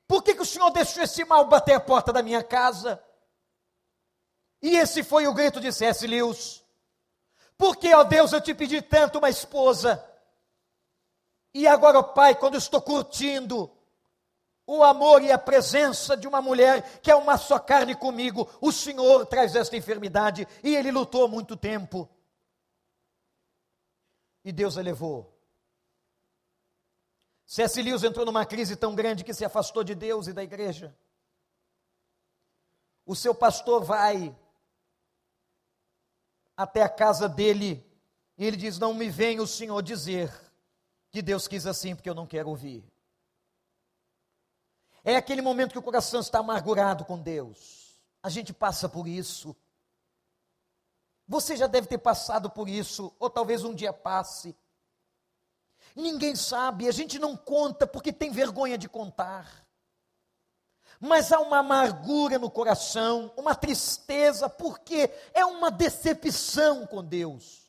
Por 0.07 0.23
que, 0.23 0.33
que 0.33 0.43
o 0.43 0.47
Senhor 0.47 0.71
deixou 0.71 1.03
esse 1.03 1.25
mal 1.25 1.49
bater 1.49 1.75
a 1.75 1.81
porta 1.81 2.13
da 2.13 2.23
minha 2.23 2.45
casa? 2.45 3.05
E 4.63 4.77
esse 4.77 5.03
foi 5.03 5.27
o 5.27 5.35
grito 5.35 5.61
de 5.61 5.73
C.S. 5.73 6.07
Lewis. 6.07 6.65
Por 7.59 7.77
que, 7.77 7.93
ó 7.93 8.05
Deus, 8.05 8.33
eu 8.33 8.41
te 8.41 8.55
pedi 8.55 8.81
tanto 8.81 9.19
uma 9.19 9.29
esposa? 9.29 10.03
E 11.53 11.67
agora, 11.67 11.99
ó 11.99 12.03
Pai, 12.03 12.37
quando 12.37 12.57
estou 12.57 12.81
curtindo 12.81 13.71
o 14.65 14.85
amor 14.85 15.23
e 15.23 15.33
a 15.33 15.39
presença 15.39 16.17
de 16.17 16.29
uma 16.29 16.41
mulher 16.41 17.01
que 17.01 17.11
é 17.11 17.15
uma 17.15 17.37
só 17.37 17.59
carne 17.59 17.97
comigo, 17.97 18.49
o 18.61 18.71
Senhor 18.71 19.27
traz 19.27 19.57
esta 19.57 19.77
enfermidade 19.77 20.47
e 20.63 20.75
ele 20.75 20.93
lutou 20.93 21.29
muito 21.29 21.57
tempo. 21.57 22.09
E 24.45 24.53
Deus 24.53 24.79
a 24.79 24.81
levou. 24.81 25.37
C.S. 27.45 27.83
Lewis 27.83 28.05
entrou 28.05 28.25
numa 28.25 28.47
crise 28.47 28.77
tão 28.77 28.95
grande 28.95 29.25
que 29.25 29.35
se 29.35 29.45
afastou 29.45 29.83
de 29.83 29.95
Deus 29.95 30.29
e 30.29 30.33
da 30.33 30.43
igreja. 30.43 30.97
O 33.05 33.15
seu 33.17 33.35
pastor 33.35 33.85
vai 33.85 34.35
até 36.57 36.83
a 36.83 36.89
casa 36.89 37.29
dele 37.29 37.85
e 38.37 38.45
ele 38.45 38.57
diz: 38.57 38.79
Não 38.79 38.95
me 38.95 39.09
venha 39.09 39.43
o 39.43 39.47
Senhor 39.47 39.81
dizer 39.83 40.33
que 41.11 41.23
Deus 41.23 41.47
quis 41.47 41.67
assim, 41.67 41.95
porque 41.95 42.09
eu 42.09 42.15
não 42.15 42.27
quero 42.27 42.49
ouvir. 42.49 42.85
É 45.05 45.17
aquele 45.17 45.43
momento 45.43 45.73
que 45.73 45.79
o 45.79 45.83
coração 45.83 46.21
está 46.21 46.39
amargurado 46.39 47.05
com 47.05 47.19
Deus. 47.19 48.01
A 48.23 48.29
gente 48.29 48.53
passa 48.53 48.89
por 48.89 49.07
isso. 49.07 49.55
Você 51.27 51.57
já 51.57 51.67
deve 51.67 51.87
ter 51.87 51.99
passado 51.99 52.51
por 52.51 52.69
isso, 52.69 53.15
ou 53.19 53.29
talvez 53.29 53.65
um 53.65 53.75
dia 53.75 53.93
passe. 53.93 54.57
Ninguém 55.95 56.35
sabe, 56.37 56.89
a 56.89 56.93
gente 56.93 57.19
não 57.19 57.37
conta 57.37 57.87
porque 57.87 58.13
tem 58.13 58.31
vergonha 58.31 58.79
de 58.79 58.89
contar. 58.89 59.62
Mas 61.05 61.33
há 61.33 61.41
uma 61.41 61.59
amargura 61.59 62.39
no 62.39 62.49
coração, 62.49 63.33
uma 63.37 63.57
tristeza, 63.57 64.49
porque 64.49 65.11
é 65.35 65.45
uma 65.45 65.69
decepção 65.69 66.87
com 66.87 67.03
Deus. 67.03 67.69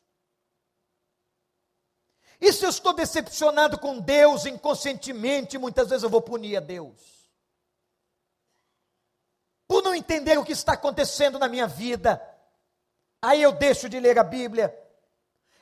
E 2.40 2.52
se 2.52 2.64
eu 2.64 2.70
estou 2.70 2.92
decepcionado 2.92 3.76
com 3.76 3.98
Deus 3.98 4.46
inconscientemente, 4.46 5.58
muitas 5.58 5.88
vezes 5.88 6.04
eu 6.04 6.10
vou 6.10 6.22
punir 6.22 6.58
a 6.58 6.60
Deus. 6.60 7.28
Por 9.66 9.82
não 9.82 9.96
entender 9.96 10.38
o 10.38 10.44
que 10.44 10.52
está 10.52 10.74
acontecendo 10.74 11.36
na 11.36 11.48
minha 11.48 11.66
vida, 11.66 12.22
aí 13.20 13.42
eu 13.42 13.50
deixo 13.50 13.88
de 13.88 13.98
ler 13.98 14.16
a 14.16 14.22
Bíblia, 14.22 14.72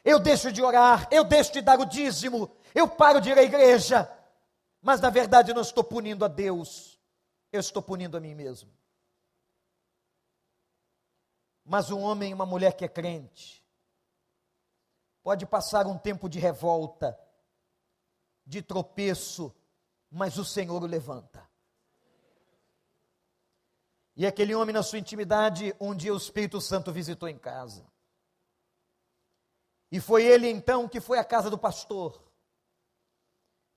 eu 0.05 0.19
deixo 0.19 0.53
de 0.53 0.63
orar, 0.63 1.09
eu 1.11 1.25
deixo 1.25 1.55
de 1.55 1.63
dar 1.63 1.81
o 1.81 1.87
dízimo, 1.87 2.55
eu 2.75 2.87
paro 2.87 3.19
de 3.19 3.31
ir 3.31 3.39
à 3.39 3.43
igreja, 3.43 4.13
mas 4.83 5.01
na 5.01 5.09
verdade 5.09 5.53
eu 5.53 5.55
não 5.55 5.63
estou 5.63 5.83
punindo 5.83 6.23
a 6.23 6.29
Deus, 6.29 6.92
eu 7.53 7.61
estou 7.61 7.83
punindo 7.83 8.17
a 8.17 8.21
mim 8.21 8.35
mesmo. 8.35 8.73
Mas 11.65 11.91
um 11.91 12.01
homem 12.01 12.31
e 12.31 12.35
uma 12.35 12.47
mulher 12.47 12.77
que 12.77 12.85
é 12.85 12.89
crente, 12.89 13.63
pode 15.23 15.47
passar 15.47 15.87
um 15.87 15.97
tempo 15.97 16.29
de 16.29 16.39
revolta, 16.39 17.19
de 18.45 18.63
tropeço, 18.63 19.55
mas 20.11 20.39
o 20.39 20.45
Senhor 20.45 20.83
o 20.83 20.87
levanta. 20.87 21.49
E 24.17 24.27
aquele 24.27 24.55
homem, 24.55 24.75
na 24.75 24.83
sua 24.83 24.99
intimidade, 24.99 25.75
um 25.81 25.95
dia 25.95 26.13
o 26.13 26.17
Espírito 26.17 26.61
Santo 26.61 26.93
visitou 26.93 27.29
em 27.29 27.39
casa. 27.39 27.87
E 29.91 30.01
foi 30.01 30.25
ele 30.25 30.49
então 30.49 30.89
que 30.89 31.01
foi 31.01 31.19
à 31.19 31.25
casa 31.25 31.49
do 31.51 31.59
pastor 31.59 32.23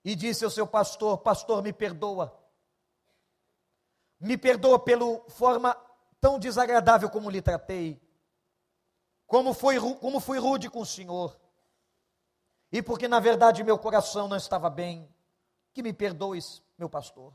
e 0.03 0.15
disse 0.15 0.43
ao 0.45 0.51
seu 0.51 0.65
pastor: 0.65 1.17
Pastor, 1.19 1.61
me 1.61 1.73
perdoa. 1.73 2.44
Me 4.19 4.37
perdoa 4.37 4.79
pela 4.79 5.19
forma 5.29 5.75
tão 6.19 6.39
desagradável 6.39 7.09
como 7.09 7.29
lhe 7.29 7.41
tratei. 7.41 8.01
Como, 9.27 9.53
foi, 9.53 9.79
como 9.97 10.19
fui 10.19 10.39
rude 10.39 10.69
com 10.69 10.81
o 10.81 10.85
Senhor. 10.85 11.39
E 12.71 12.81
porque 12.81 13.07
na 13.07 13.19
verdade 13.19 13.63
meu 13.63 13.77
coração 13.77 14.27
não 14.27 14.37
estava 14.37 14.69
bem. 14.69 15.07
Que 15.73 15.83
me 15.83 15.93
perdoes, 15.93 16.63
meu 16.77 16.89
pastor. 16.89 17.33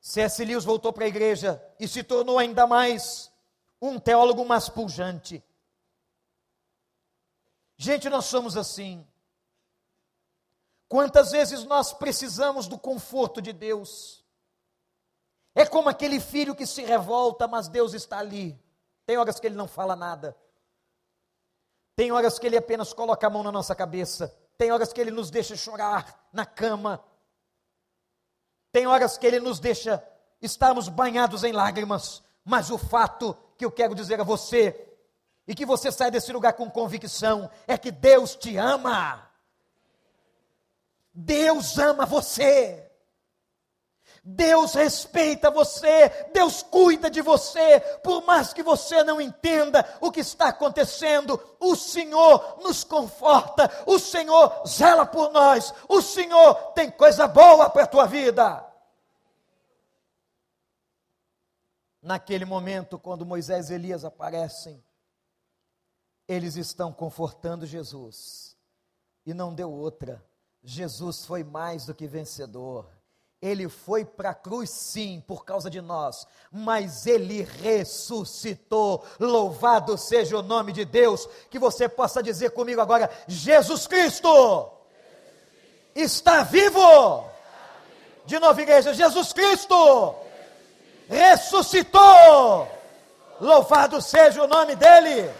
C.S. 0.00 0.44
Lewis 0.44 0.64
voltou 0.64 0.92
para 0.92 1.04
a 1.04 1.08
igreja 1.08 1.62
e 1.80 1.88
se 1.88 2.02
tornou 2.02 2.38
ainda 2.38 2.66
mais 2.66 3.32
um 3.80 3.98
teólogo 3.98 4.44
mais 4.44 4.68
pujante. 4.68 5.44
Gente, 7.76 8.08
nós 8.08 8.24
somos 8.26 8.56
assim. 8.56 9.06
Quantas 10.88 11.32
vezes 11.32 11.64
nós 11.64 11.92
precisamos 11.92 12.68
do 12.68 12.78
conforto 12.78 13.42
de 13.42 13.52
Deus? 13.52 14.24
É 15.56 15.64
como 15.64 15.88
aquele 15.88 16.20
filho 16.20 16.54
que 16.54 16.66
se 16.66 16.82
revolta, 16.82 17.48
mas 17.48 17.66
Deus 17.66 17.94
está 17.94 18.18
ali. 18.18 18.60
Tem 19.06 19.16
horas 19.16 19.40
que 19.40 19.46
ele 19.46 19.56
não 19.56 19.66
fala 19.66 19.96
nada. 19.96 20.36
Tem 21.96 22.12
horas 22.12 22.38
que 22.38 22.46
ele 22.46 22.58
apenas 22.58 22.92
coloca 22.92 23.26
a 23.26 23.30
mão 23.30 23.42
na 23.42 23.50
nossa 23.50 23.74
cabeça. 23.74 24.36
Tem 24.58 24.70
horas 24.70 24.92
que 24.92 25.00
ele 25.00 25.10
nos 25.10 25.30
deixa 25.30 25.56
chorar 25.56 26.28
na 26.30 26.44
cama. 26.44 27.02
Tem 28.70 28.86
horas 28.86 29.16
que 29.16 29.26
ele 29.26 29.40
nos 29.40 29.58
deixa 29.58 30.06
estarmos 30.42 30.90
banhados 30.90 31.42
em 31.42 31.52
lágrimas. 31.52 32.22
Mas 32.44 32.70
o 32.70 32.76
fato 32.76 33.34
que 33.56 33.64
eu 33.64 33.72
quero 33.72 33.94
dizer 33.94 34.20
a 34.20 34.24
você 34.24 34.86
e 35.46 35.54
que 35.54 35.64
você 35.64 35.90
sai 35.90 36.10
desse 36.10 36.30
lugar 36.34 36.52
com 36.52 36.70
convicção, 36.70 37.48
é 37.66 37.78
que 37.78 37.90
Deus 37.90 38.36
te 38.36 38.58
ama. 38.58 39.26
Deus 41.14 41.78
ama 41.78 42.04
você. 42.04 42.85
Deus 44.28 44.74
respeita 44.74 45.52
você, 45.52 46.08
Deus 46.34 46.60
cuida 46.60 47.08
de 47.08 47.22
você, 47.22 47.78
por 48.02 48.26
mais 48.26 48.52
que 48.52 48.60
você 48.60 49.04
não 49.04 49.20
entenda 49.20 49.88
o 50.00 50.10
que 50.10 50.18
está 50.18 50.48
acontecendo, 50.48 51.40
o 51.60 51.76
Senhor 51.76 52.58
nos 52.60 52.82
conforta, 52.82 53.70
o 53.86 54.00
Senhor 54.00 54.66
zela 54.66 55.06
por 55.06 55.30
nós, 55.30 55.72
o 55.88 56.02
Senhor 56.02 56.56
tem 56.72 56.90
coisa 56.90 57.28
boa 57.28 57.70
para 57.70 57.84
a 57.84 57.86
tua 57.86 58.04
vida. 58.04 58.66
Naquele 62.02 62.44
momento, 62.44 62.98
quando 62.98 63.24
Moisés 63.24 63.70
e 63.70 63.74
Elias 63.74 64.04
aparecem, 64.04 64.84
eles 66.26 66.56
estão 66.56 66.92
confortando 66.92 67.64
Jesus. 67.64 68.56
E 69.24 69.32
não 69.32 69.54
deu 69.54 69.70
outra. 69.70 70.20
Jesus 70.64 71.24
foi 71.24 71.44
mais 71.44 71.86
do 71.86 71.94
que 71.94 72.08
vencedor. 72.08 72.95
Ele 73.40 73.68
foi 73.68 74.04
para 74.04 74.30
a 74.30 74.34
cruz, 74.34 74.70
sim, 74.70 75.22
por 75.26 75.44
causa 75.44 75.68
de 75.68 75.80
nós, 75.80 76.26
mas 76.50 77.06
ele 77.06 77.42
ressuscitou. 77.42 79.04
Louvado 79.20 79.98
seja 79.98 80.38
o 80.38 80.42
nome 80.42 80.72
de 80.72 80.84
Deus. 80.84 81.28
Que 81.50 81.58
você 81.58 81.88
possa 81.88 82.22
dizer 82.22 82.50
comigo 82.50 82.80
agora: 82.80 83.10
Jesus 83.28 83.86
Cristo 83.86 84.70
está 85.94 86.42
vivo. 86.42 87.24
De 88.24 88.38
novo, 88.38 88.60
igreja: 88.60 88.94
Jesus 88.94 89.32
Cristo 89.32 90.14
ressuscitou. 91.08 92.68
Louvado 93.38 94.00
seja 94.00 94.42
o 94.42 94.48
nome 94.48 94.74
dele. 94.74 95.30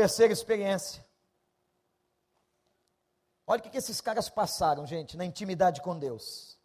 Terceira 0.00 0.32
experiência. 0.32 1.06
Olha 3.46 3.60
o 3.60 3.62
que, 3.62 3.76
esses 3.76 4.00
caras 4.00 4.30
passaram, 4.30 4.86
gente, 4.86 5.14
na 5.14 5.26
intimidade 5.26 5.82
com 5.82 5.98
Deus. 5.98 6.58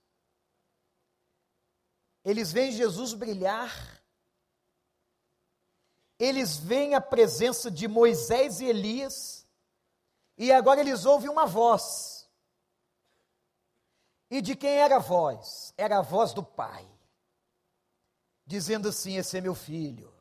Eles 2.23 2.53
veem 2.53 2.71
Jesus 2.71 3.13
brilhar, 3.13 4.01
eles 6.17 6.55
veem 6.55 6.95
a 6.95 7.01
presença 7.01 7.69
de 7.69 7.89
Moisés 7.89 8.61
e 8.61 8.67
Elias, 8.67 9.45
e 10.37 10.49
agora 10.49 10.79
eles 10.79 11.03
ouvem 11.03 11.29
uma 11.29 11.45
voz. 11.45 12.29
E 14.31 14.41
de 14.41 14.55
quem 14.55 14.77
era 14.77 14.95
a 14.95 14.99
voz? 14.99 15.73
Era 15.75 15.97
a 15.97 16.01
voz 16.01 16.33
do 16.33 16.41
Pai, 16.41 16.89
dizendo 18.45 18.87
assim: 18.87 19.17
Esse 19.17 19.37
é 19.37 19.41
meu 19.41 19.53
filho. 19.53 20.14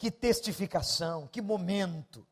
Que 0.00 0.10
testificação, 0.10 1.28
que 1.28 1.42
momento. 1.42 2.26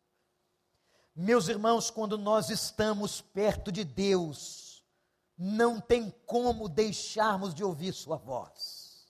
Meus 1.14 1.48
irmãos, 1.48 1.90
quando 1.90 2.16
nós 2.16 2.48
estamos 2.48 3.20
perto 3.20 3.70
de 3.70 3.84
Deus, 3.84 4.82
não 5.36 5.78
tem 5.78 6.10
como 6.24 6.66
deixarmos 6.66 7.52
de 7.52 7.62
ouvir 7.62 7.92
Sua 7.92 8.16
voz. 8.16 9.06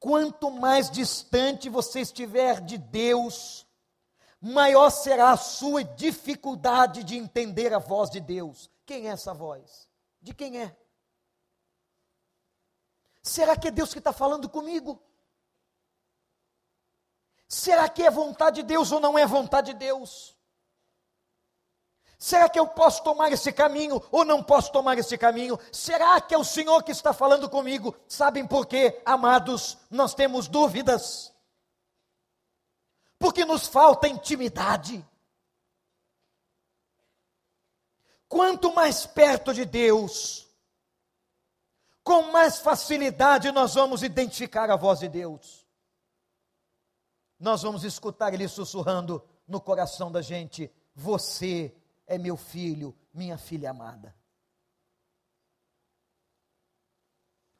Quanto 0.00 0.50
mais 0.50 0.90
distante 0.90 1.68
você 1.68 2.00
estiver 2.00 2.60
de 2.60 2.78
Deus, 2.78 3.64
maior 4.40 4.90
será 4.90 5.30
a 5.30 5.36
sua 5.36 5.84
dificuldade 5.84 7.04
de 7.04 7.16
entender 7.16 7.72
a 7.72 7.78
voz 7.78 8.10
de 8.10 8.18
Deus. 8.18 8.68
Quem 8.84 9.06
é 9.06 9.12
essa 9.12 9.32
voz? 9.32 9.88
De 10.20 10.34
quem 10.34 10.60
é? 10.60 10.76
Será 13.22 13.56
que 13.56 13.68
é 13.68 13.70
Deus 13.70 13.92
que 13.92 14.00
está 14.00 14.12
falando 14.12 14.48
comigo? 14.48 15.00
Será 17.54 17.88
que 17.88 18.02
é 18.02 18.10
vontade 18.10 18.62
de 18.62 18.62
Deus 18.64 18.90
ou 18.90 18.98
não 18.98 19.16
é 19.16 19.24
vontade 19.24 19.72
de 19.72 19.78
Deus? 19.78 20.36
Será 22.18 22.48
que 22.48 22.58
eu 22.58 22.66
posso 22.66 23.04
tomar 23.04 23.30
esse 23.30 23.52
caminho 23.52 24.02
ou 24.10 24.24
não 24.24 24.42
posso 24.42 24.72
tomar 24.72 24.98
esse 24.98 25.16
caminho? 25.16 25.56
Será 25.70 26.20
que 26.20 26.34
é 26.34 26.38
o 26.38 26.42
Senhor 26.42 26.82
que 26.82 26.90
está 26.90 27.12
falando 27.12 27.48
comigo? 27.48 27.94
Sabem 28.08 28.44
por 28.44 28.66
quê, 28.66 29.00
amados? 29.06 29.78
Nós 29.88 30.14
temos 30.14 30.48
dúvidas. 30.48 31.32
Porque 33.20 33.44
nos 33.44 33.68
falta 33.68 34.08
intimidade. 34.08 35.06
Quanto 38.28 38.74
mais 38.74 39.06
perto 39.06 39.54
de 39.54 39.64
Deus, 39.64 40.48
com 42.02 42.32
mais 42.32 42.58
facilidade 42.58 43.52
nós 43.52 43.74
vamos 43.74 44.02
identificar 44.02 44.68
a 44.72 44.76
voz 44.76 44.98
de 44.98 45.08
Deus. 45.08 45.63
Nós 47.38 47.62
vamos 47.62 47.84
escutar 47.84 48.32
Ele 48.32 48.48
sussurrando 48.48 49.22
no 49.46 49.60
coração 49.60 50.10
da 50.10 50.22
gente: 50.22 50.70
Você 50.94 51.74
é 52.06 52.18
meu 52.18 52.36
filho, 52.36 52.96
minha 53.12 53.38
filha 53.38 53.70
amada. 53.70 54.14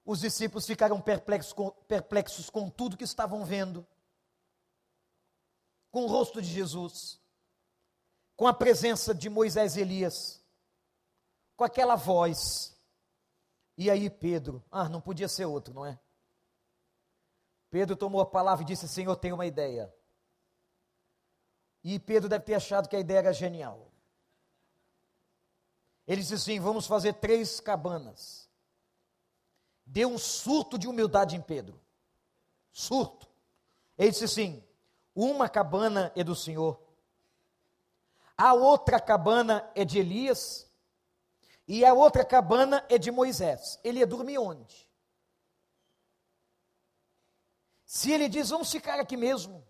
Os 0.05 0.21
discípulos 0.21 0.67
ficaram 0.67 1.01
perplexos 1.01 1.53
com, 1.53 1.71
perplexos 1.71 2.51
com 2.51 2.69
tudo 2.69 2.97
que 2.97 3.05
estavam 3.05 3.45
vendo, 3.45 3.87
com 5.91 6.05
o 6.05 6.09
rosto 6.09 6.43
de 6.43 6.49
Jesus, 6.49 7.21
com 8.37 8.47
a 8.47 8.53
presença 8.53 9.15
de 9.15 9.31
Moisés 9.31 9.77
e 9.77 9.81
Elias 9.81 10.45
com 11.57 11.65
aquela 11.65 11.97
voz. 11.97 12.77
E 13.77 13.91
aí 13.91 14.09
Pedro, 14.09 14.65
ah, 14.71 14.89
não 14.89 15.01
podia 15.01 15.29
ser 15.29 15.45
outro, 15.45 15.75
não 15.75 15.85
é? 15.85 15.99
Pedro 17.75 17.97
tomou 17.97 18.21
a 18.21 18.27
palavra 18.27 18.63
e 18.63 18.67
disse: 18.67 18.87
Senhor, 18.87 19.17
tenho 19.17 19.35
uma 19.35 19.47
ideia. 19.47 19.93
E 21.83 21.99
Pedro 21.99 22.29
deve 22.29 22.45
ter 22.45 22.55
achado 22.55 22.89
que 22.89 22.95
a 22.95 23.01
ideia 23.01 23.19
era 23.19 23.33
genial. 23.33 23.91
Ele 26.07 26.21
disse 26.21 26.35
assim: 26.35 26.61
Vamos 26.61 26.87
fazer 26.87 27.15
três 27.15 27.59
cabanas. 27.59 28.49
Deu 29.85 30.09
um 30.09 30.19
surto 30.19 30.79
de 30.79 30.87
humildade 30.87 31.35
em 31.35 31.41
Pedro. 31.41 31.81
Surto. 32.71 33.29
Ele 33.99 34.13
disse 34.13 34.27
assim: 34.27 34.63
Uma 35.13 35.49
cabana 35.49 36.13
é 36.15 36.23
do 36.23 36.37
Senhor, 36.37 36.81
a 38.39 38.55
outra 38.55 39.01
cabana 39.01 39.69
é 39.75 39.85
de 39.85 39.99
Elias, 39.99 40.71
e 41.67 41.85
a 41.85 41.93
outra 41.93 42.25
cabana 42.25 42.87
é 42.89 42.99
de 42.99 43.11
Moisés. 43.11 43.81
Ele 43.83 43.99
ia 43.99 44.07
dormir 44.07 44.39
onde? 44.39 44.84
Se 47.95 48.11
ele 48.11 48.29
diz, 48.29 48.51
vamos 48.51 48.73
ficar 48.73 48.99
aqui 48.99 49.17
mesmo. 49.17 49.65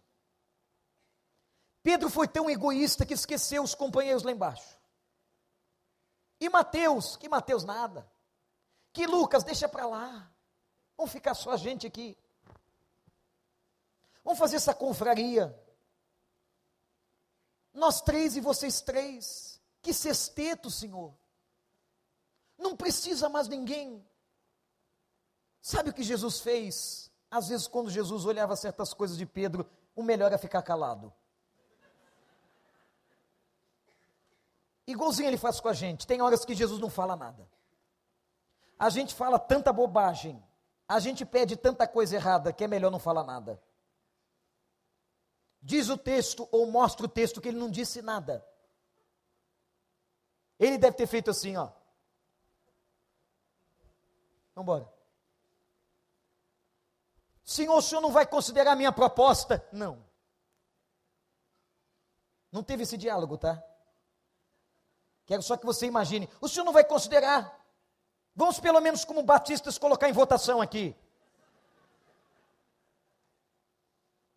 Pedro 1.83 2.09
foi 2.09 2.27
tão 2.27 2.49
egoísta 2.49 3.05
que 3.05 3.13
esqueceu 3.13 3.63
os 3.63 3.75
companheiros 3.75 4.23
lá 4.23 4.33
embaixo. 4.33 4.79
E 6.41 6.49
Mateus, 6.49 7.19
que 7.19 7.29
Mateus 7.29 7.65
nada. 7.65 8.11
Que 8.95 9.07
Lucas, 9.07 9.45
deixa 9.45 9.69
para 9.69 9.87
lá. 9.87 10.35
Vamos 10.97 11.13
ficar 11.13 11.35
só 11.35 11.51
a 11.51 11.59
gente 11.59 11.87
aqui. 11.87 12.17
Vamos 14.25 14.39
fazer 14.39 14.57
essa 14.57 14.73
confraria. 14.75 15.55
Nós 17.75 18.01
três 18.01 18.39
e 18.39 18.41
vocês 18.41 18.81
três. 18.81 19.61
Que 19.83 19.93
sexteto, 19.93 20.71
Senhor. 20.71 21.15
Não 22.57 22.75
precisa 22.75 23.29
mais 23.29 23.49
ninguém. 23.49 24.03
Sabe 25.61 25.91
o 25.91 25.93
que 25.93 26.03
Jesus 26.03 26.41
fez? 26.41 27.13
Às 27.35 27.49
vezes, 27.49 27.67
quando 27.67 27.91
Jesus 27.91 28.25
olhava 28.27 28.55
certas 28.55 28.95
coisas 28.95 29.19
de 29.19 29.27
Pedro, 29.27 29.69
o 29.97 30.05
melhor 30.05 30.33
é 30.33 30.39
ficar 30.39 30.63
calado. 30.63 31.13
Igualzinho 34.87 35.27
ele 35.27 35.37
faz 35.37 35.59
com 35.59 35.67
a 35.67 35.73
gente. 35.73 36.07
Tem 36.07 36.23
horas 36.23 36.45
que 36.45 36.55
Jesus 36.55 36.81
não 36.81 36.89
fala 36.89 37.17
nada. 37.17 37.51
A 38.79 38.89
gente 38.89 39.17
fala 39.17 39.37
tanta 39.37 39.73
bobagem, 39.73 40.41
a 40.87 41.01
gente 41.01 41.27
pede 41.27 41.57
tanta 41.57 41.89
coisa 41.89 42.15
errada 42.15 42.53
que 42.53 42.63
é 42.63 42.69
melhor 42.69 42.93
não 42.93 43.01
falar 43.01 43.25
nada. 43.25 43.61
Diz 45.61 45.89
o 45.89 45.99
texto 45.99 46.49
ou 46.53 46.71
mostra 46.71 47.05
o 47.05 47.09
texto 47.09 47.41
que 47.41 47.49
ele 47.49 47.59
não 47.59 47.69
disse 47.69 48.01
nada. 48.01 48.47
Ele 50.57 50.79
deve 50.79 50.97
ter 50.97 51.09
feito 51.09 51.33
assim, 51.33 51.57
ó. 51.57 51.69
Vamos 54.55 54.73
embora. 54.73 54.95
Senhor, 57.55 57.77
o 57.77 57.81
senhor 57.81 58.01
não 58.01 58.11
vai 58.11 58.27
considerar 58.27 58.73
a 58.73 58.75
minha 58.75 58.91
proposta? 58.91 59.65
Não. 59.71 60.05
Não 62.51 62.65
teve 62.65 62.83
esse 62.83 62.97
diálogo, 62.97 63.39
tá? 63.39 63.63
Quero 65.25 65.41
só 65.41 65.57
que 65.57 65.65
você 65.65 65.87
imagine. 65.87 66.29
O 66.41 66.49
senhor 66.49 66.65
não 66.65 66.73
vai 66.73 66.83
considerar. 66.83 67.65
Vamos, 68.35 68.59
pelo 68.59 68.81
menos, 68.81 69.05
como 69.05 69.23
batistas, 69.23 69.79
colocar 69.79 70.09
em 70.09 70.13
votação 70.13 70.61
aqui. 70.61 70.97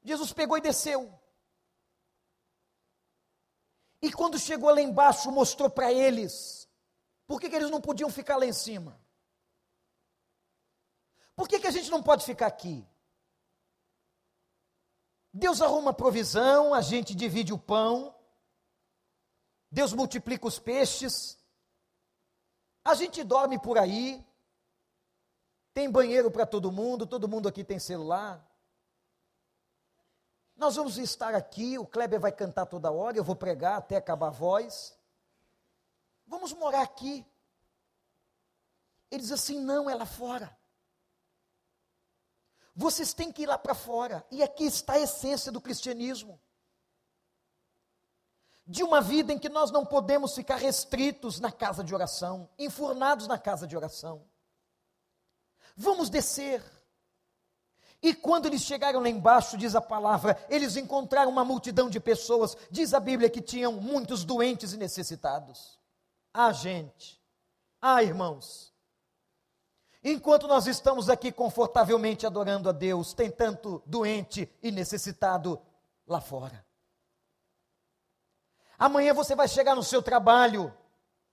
Jesus 0.04 0.32
pegou 0.32 0.56
e 0.56 0.62
desceu. 0.62 1.12
E 4.00 4.14
quando 4.14 4.38
chegou 4.38 4.70
lá 4.70 4.80
embaixo, 4.80 5.32
mostrou 5.32 5.72
para 5.72 5.92
eles. 5.92 6.70
Por 7.26 7.42
que, 7.42 7.50
que 7.50 7.56
eles 7.56 7.72
não 7.72 7.82
podiam 7.82 8.12
ficar 8.12 8.38
lá 8.38 8.46
em 8.46 8.54
cima? 8.54 9.02
Por 11.36 11.48
que, 11.48 11.60
que 11.60 11.66
a 11.66 11.72
gente 11.72 11.90
não 11.90 12.04
pode 12.04 12.24
ficar 12.24 12.46
aqui? 12.46 12.88
Deus 15.38 15.62
arruma 15.62 15.94
provisão, 15.94 16.74
a 16.74 16.82
gente 16.82 17.14
divide 17.14 17.54
o 17.54 17.60
pão, 17.60 18.16
Deus 19.70 19.94
multiplica 19.94 20.48
os 20.48 20.58
peixes, 20.58 21.38
a 22.84 22.96
gente 22.96 23.24
dorme 23.24 23.60
por 23.60 23.78
aí, 23.78 24.26
tem 25.76 25.92
banheiro 25.92 26.32
para 26.32 26.44
todo 26.44 26.72
mundo, 26.72 27.06
todo 27.06 27.28
mundo 27.28 27.48
aqui 27.48 27.64
tem 27.64 27.78
celular. 27.78 28.44
Nós 30.56 30.76
vamos 30.76 30.98
estar 30.98 31.36
aqui, 31.36 31.78
o 31.78 31.86
Kleber 31.86 32.20
vai 32.20 32.32
cantar 32.32 32.66
toda 32.66 32.92
hora, 32.92 33.16
eu 33.16 33.24
vou 33.24 33.36
pregar 33.36 33.78
até 33.78 33.96
acabar 33.96 34.28
a 34.28 34.32
voz. 34.32 34.98
Vamos 36.26 36.52
morar 36.52 36.82
aqui. 36.82 37.24
Ele 39.12 39.22
diz 39.22 39.32
assim: 39.32 39.60
não, 39.60 39.88
é 39.88 39.94
lá 39.94 40.08
fora. 40.08 40.57
Vocês 42.78 43.12
têm 43.12 43.32
que 43.32 43.42
ir 43.42 43.48
lá 43.48 43.58
para 43.58 43.74
fora. 43.74 44.24
E 44.30 44.44
aqui 44.44 44.66
está 44.66 44.94
a 44.94 45.00
essência 45.00 45.52
do 45.52 45.60
cristianismo. 45.60 46.40
De 48.68 48.84
uma 48.84 49.02
vida 49.02 49.34
em 49.34 49.40
que 49.40 49.50
nós 49.50 49.72
não 49.72 49.84
podemos 49.84 50.36
ficar 50.36 50.58
restritos 50.58 51.40
na 51.40 51.52
casa 51.52 51.84
de 51.84 51.96
oração, 51.96 52.48
enfurnados 52.60 53.26
na 53.26 53.40
casa 53.40 53.66
de 53.66 53.76
oração. 53.76 54.24
Vamos 55.76 56.08
descer. 56.08 56.64
E 58.00 58.14
quando 58.14 58.46
eles 58.46 58.62
chegaram 58.62 59.00
lá 59.00 59.10
embaixo, 59.10 59.58
diz 59.58 59.74
a 59.74 59.82
palavra, 59.82 60.38
eles 60.48 60.78
encontraram 60.78 61.32
uma 61.32 61.44
multidão 61.44 61.90
de 61.90 62.00
pessoas, 62.00 62.56
diz 62.70 62.94
a 62.94 63.00
Bíblia 63.00 63.28
que 63.28 63.42
tinham 63.42 63.72
muitos 63.72 64.24
doentes 64.24 64.74
e 64.74 64.78
necessitados. 64.78 65.80
Ah, 66.32 66.52
gente, 66.52 67.20
ah, 67.82 68.04
irmãos, 68.04 68.72
Enquanto 70.10 70.48
nós 70.48 70.68
estamos 70.68 71.10
aqui 71.10 71.34
confortavelmente 71.34 72.26
adorando 72.26 72.70
a 72.70 72.72
Deus, 72.72 73.14
tem 73.14 73.30
tanto 73.30 73.84
doente 73.86 74.50
e 74.64 74.72
necessitado 74.72 75.62
lá 76.08 76.22
fora. 76.22 76.66
Amanhã 78.80 79.14
você 79.14 79.36
vai 79.36 79.50
chegar 79.50 79.76
no 79.76 79.84
seu 79.84 80.02
trabalho, 80.02 80.74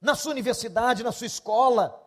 na 0.01 0.17
sua 0.17 0.33
universidade, 0.33 1.05
na 1.05 1.13
sua 1.13 1.29
escola, 1.29 2.05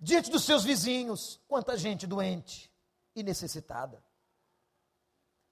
diante 0.00 0.28
dos 0.28 0.42
seus 0.42 0.64
vizinhos, 0.64 1.40
quanta 1.46 1.78
gente 1.78 2.04
doente 2.04 2.68
e 3.14 3.22
necessitada. 3.22 4.02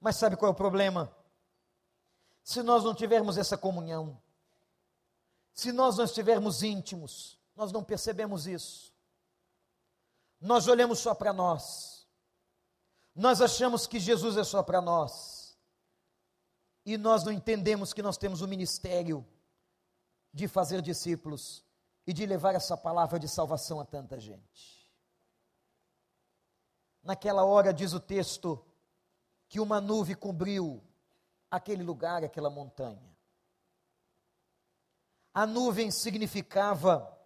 Mas 0.01 0.17
sabe 0.17 0.37
qual 0.37 0.49
é 0.49 0.53
o 0.53 0.57
problema? 0.57 1.15
Se 2.43 2.61
nós 2.61 2.83
não 2.83 2.93
tivermos 2.93 3.39
essa 3.39 3.57
comunhão, 3.57 4.21
Se 5.55 5.71
nós 5.71 5.99
não 5.99 6.07
estivermos 6.07 6.63
íntimos, 6.63 7.39
nós 7.55 7.71
não 7.71 7.85
percebemos 7.85 8.47
isso. 8.47 8.92
Nós 10.43 10.67
olhamos 10.67 10.99
só 10.99 11.15
para 11.15 11.33
nós. 11.33 12.05
Nós 13.15 13.41
achamos 13.41 13.87
que 13.87 14.01
Jesus 14.01 14.37
é 14.37 14.43
só 14.43 14.61
para 14.61 14.81
nós. 14.81 15.57
E 16.85 16.99
nós 16.99 17.23
não 17.23 17.31
entendemos 17.31 17.93
que 17.93 18.03
nós 18.03 18.19
temos 18.19 18.43
o 18.43 18.49
ministério 18.49 19.25
de 20.35 20.49
fazer 20.49 20.83
discípulos 20.83 21.65
e 22.05 22.13
de 22.13 22.27
levar 22.27 22.57
essa 22.57 22.77
palavra 22.77 23.21
de 23.21 23.29
salvação 23.29 23.79
a 23.79 23.85
tanta 23.85 24.19
gente. 24.19 24.93
Naquela 27.05 27.45
hora, 27.45 27.73
diz 27.73 27.93
o 27.93 28.01
texto, 28.01 28.65
que 29.49 29.61
uma 29.61 29.81
nuvem 29.81 30.17
cobriu 30.17 30.83
aquele 31.49 31.85
lugar, 31.85 32.25
aquela 32.25 32.51
montanha. 32.51 33.17
A 35.33 35.47
nuvem 35.47 35.91
significava 35.93 37.17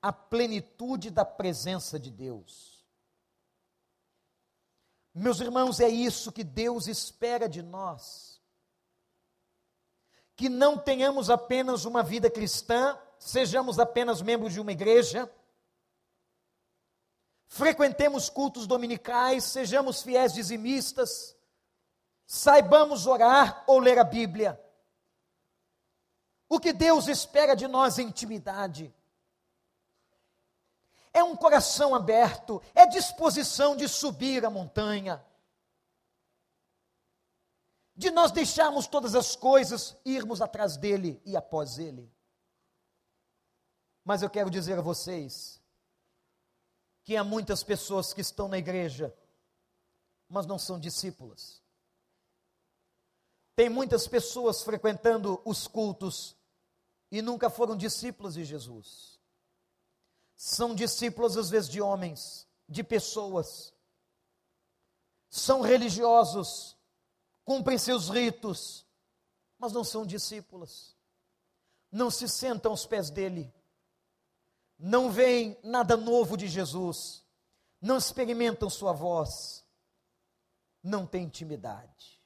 a 0.00 0.12
plenitude 0.12 1.10
da 1.10 1.24
presença 1.24 1.98
de 1.98 2.10
Deus. 2.10 2.84
Meus 5.14 5.40
irmãos, 5.40 5.80
é 5.80 5.88
isso 5.88 6.30
que 6.30 6.44
Deus 6.44 6.86
espera 6.86 7.48
de 7.48 7.62
nós. 7.62 8.40
Que 10.36 10.48
não 10.48 10.76
tenhamos 10.76 11.30
apenas 11.30 11.86
uma 11.86 12.02
vida 12.02 12.30
cristã, 12.30 12.98
sejamos 13.18 13.78
apenas 13.78 14.20
membros 14.20 14.52
de 14.52 14.60
uma 14.60 14.72
igreja, 14.72 15.32
frequentemos 17.46 18.28
cultos 18.28 18.66
dominicais, 18.66 19.44
sejamos 19.44 20.02
fiéis 20.02 20.34
dizimistas, 20.34 21.34
saibamos 22.26 23.06
orar 23.06 23.64
ou 23.66 23.78
ler 23.78 23.98
a 23.98 24.04
Bíblia. 24.04 24.60
O 26.48 26.60
que 26.60 26.72
Deus 26.72 27.08
espera 27.08 27.56
de 27.56 27.66
nós 27.66 27.98
é 27.98 28.02
intimidade. 28.02 28.94
É 31.16 31.24
um 31.24 31.34
coração 31.34 31.94
aberto, 31.94 32.62
é 32.74 32.84
disposição 32.84 33.74
de 33.74 33.88
subir 33.88 34.44
a 34.44 34.50
montanha. 34.50 35.24
De 37.94 38.10
nós 38.10 38.30
deixarmos 38.30 38.86
todas 38.86 39.14
as 39.14 39.34
coisas, 39.34 39.96
irmos 40.04 40.42
atrás 40.42 40.76
dele 40.76 41.18
e 41.24 41.34
após 41.34 41.78
ele. 41.78 42.12
Mas 44.04 44.20
eu 44.20 44.28
quero 44.28 44.50
dizer 44.50 44.78
a 44.78 44.82
vocês 44.82 45.58
que 47.02 47.16
há 47.16 47.24
muitas 47.24 47.64
pessoas 47.64 48.12
que 48.12 48.20
estão 48.20 48.46
na 48.46 48.58
igreja, 48.58 49.16
mas 50.28 50.44
não 50.44 50.58
são 50.58 50.78
discípulas. 50.78 51.62
Tem 53.54 53.70
muitas 53.70 54.06
pessoas 54.06 54.62
frequentando 54.62 55.40
os 55.46 55.66
cultos 55.66 56.36
e 57.10 57.22
nunca 57.22 57.48
foram 57.48 57.74
discípulos 57.74 58.34
de 58.34 58.44
Jesus. 58.44 59.15
São 60.36 60.74
discípulos, 60.74 61.36
às 61.36 61.48
vezes, 61.50 61.68
de 61.68 61.80
homens, 61.80 62.46
de 62.68 62.84
pessoas. 62.84 63.72
São 65.30 65.60
religiosos, 65.60 66.76
cumprem 67.44 67.78
seus 67.78 68.08
ritos, 68.08 68.86
mas 69.58 69.72
não 69.72 69.82
são 69.82 70.04
discípulos. 70.04 70.94
Não 71.90 72.10
se 72.10 72.28
sentam 72.28 72.72
aos 72.72 72.84
pés 72.84 73.10
dele. 73.10 73.52
Não 74.78 75.10
veem 75.10 75.58
nada 75.62 75.96
novo 75.96 76.36
de 76.36 76.46
Jesus. 76.46 77.24
Não 77.80 77.96
experimentam 77.96 78.68
sua 78.68 78.92
voz. 78.92 79.64
Não 80.82 81.06
têm 81.06 81.24
intimidade 81.24 82.16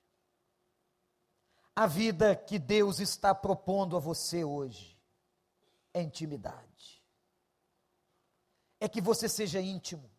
a 1.81 1.87
vida 1.87 2.37
que 2.37 2.59
Deus 2.59 3.01
está 3.01 3.35
propondo 3.35 3.97
a 3.97 3.99
você 3.99 4.45
hoje 4.45 4.99
é 5.95 6.03
intimidade. 6.03 6.70
É 8.81 8.89
que 8.89 9.01
você 9.01 9.29
seja 9.29 9.61
íntimo. 9.61 10.11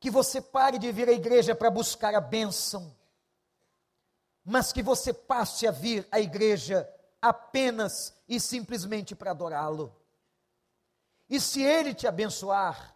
Que 0.00 0.10
você 0.10 0.40
pare 0.40 0.78
de 0.78 0.90
vir 0.90 1.08
à 1.08 1.12
igreja 1.12 1.54
para 1.54 1.70
buscar 1.70 2.14
a 2.14 2.20
bênção, 2.20 2.94
mas 4.44 4.72
que 4.72 4.82
você 4.82 5.12
passe 5.12 5.66
a 5.66 5.70
vir 5.70 6.08
à 6.10 6.18
igreja 6.18 6.90
apenas 7.20 8.14
e 8.28 8.40
simplesmente 8.40 9.14
para 9.14 9.30
adorá-lo. 9.30 9.94
E 11.28 11.40
se 11.40 11.62
ele 11.62 11.94
te 11.94 12.06
abençoar, 12.06 12.94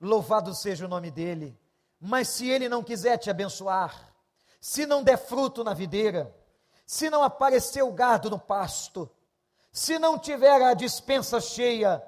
louvado 0.00 0.54
seja 0.54 0.84
o 0.84 0.88
nome 0.88 1.10
dele. 1.10 1.58
Mas 1.98 2.28
se 2.28 2.48
ele 2.48 2.68
não 2.68 2.82
quiser 2.82 3.18
te 3.18 3.30
abençoar, 3.30 4.14
se 4.60 4.86
não 4.86 5.02
der 5.02 5.16
fruto 5.16 5.62
na 5.64 5.74
videira, 5.74 6.34
se 6.86 7.08
não 7.08 7.22
aparecer 7.22 7.82
o 7.82 7.92
gado 7.92 8.28
no 8.28 8.38
pasto, 8.38 9.10
se 9.72 9.98
não 9.98 10.18
tiver 10.18 10.62
a 10.62 10.74
dispensa 10.74 11.40
cheia, 11.40 12.02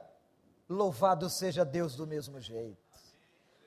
louvado 0.72 1.28
seja 1.30 1.64
Deus 1.64 1.94
do 1.94 2.06
mesmo 2.06 2.40
jeito. 2.40 2.76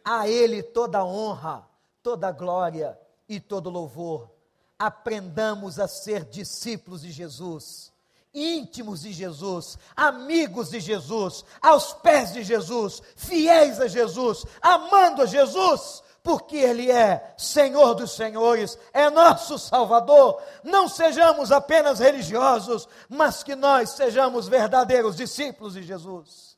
A 0.03 0.27
Ele 0.27 0.61
toda 0.61 1.03
honra, 1.03 1.67
toda 2.03 2.31
glória 2.31 2.97
e 3.27 3.39
todo 3.39 3.69
louvor. 3.69 4.29
Aprendamos 4.77 5.79
a 5.79 5.87
ser 5.87 6.25
discípulos 6.25 7.01
de 7.01 7.11
Jesus, 7.11 7.93
íntimos 8.33 9.01
de 9.01 9.13
Jesus, 9.13 9.77
amigos 9.95 10.69
de 10.69 10.79
Jesus, 10.79 11.45
aos 11.61 11.93
pés 11.93 12.33
de 12.33 12.43
Jesus, 12.43 13.01
fiéis 13.15 13.79
a 13.79 13.87
Jesus, 13.87 14.45
amando 14.61 15.21
a 15.21 15.25
Jesus, 15.25 16.03
porque 16.21 16.57
Ele 16.57 16.91
é 16.91 17.33
Senhor 17.37 17.93
dos 17.93 18.11
Senhores, 18.11 18.77
é 18.91 19.09
nosso 19.09 19.57
Salvador. 19.57 20.41
Não 20.63 20.89
sejamos 20.89 21.51
apenas 21.51 21.99
religiosos, 21.99 22.89
mas 23.07 23.43
que 23.43 23.55
nós 23.55 23.91
sejamos 23.91 24.47
verdadeiros 24.47 25.15
discípulos 25.15 25.75
de 25.75 25.83
Jesus. 25.83 26.54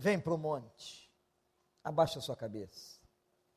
Vem 0.00 0.18
para 0.18 0.32
o 0.32 0.38
monte, 0.38 1.12
abaixa 1.84 2.18
a 2.18 2.22
sua 2.22 2.34
cabeça. 2.34 2.89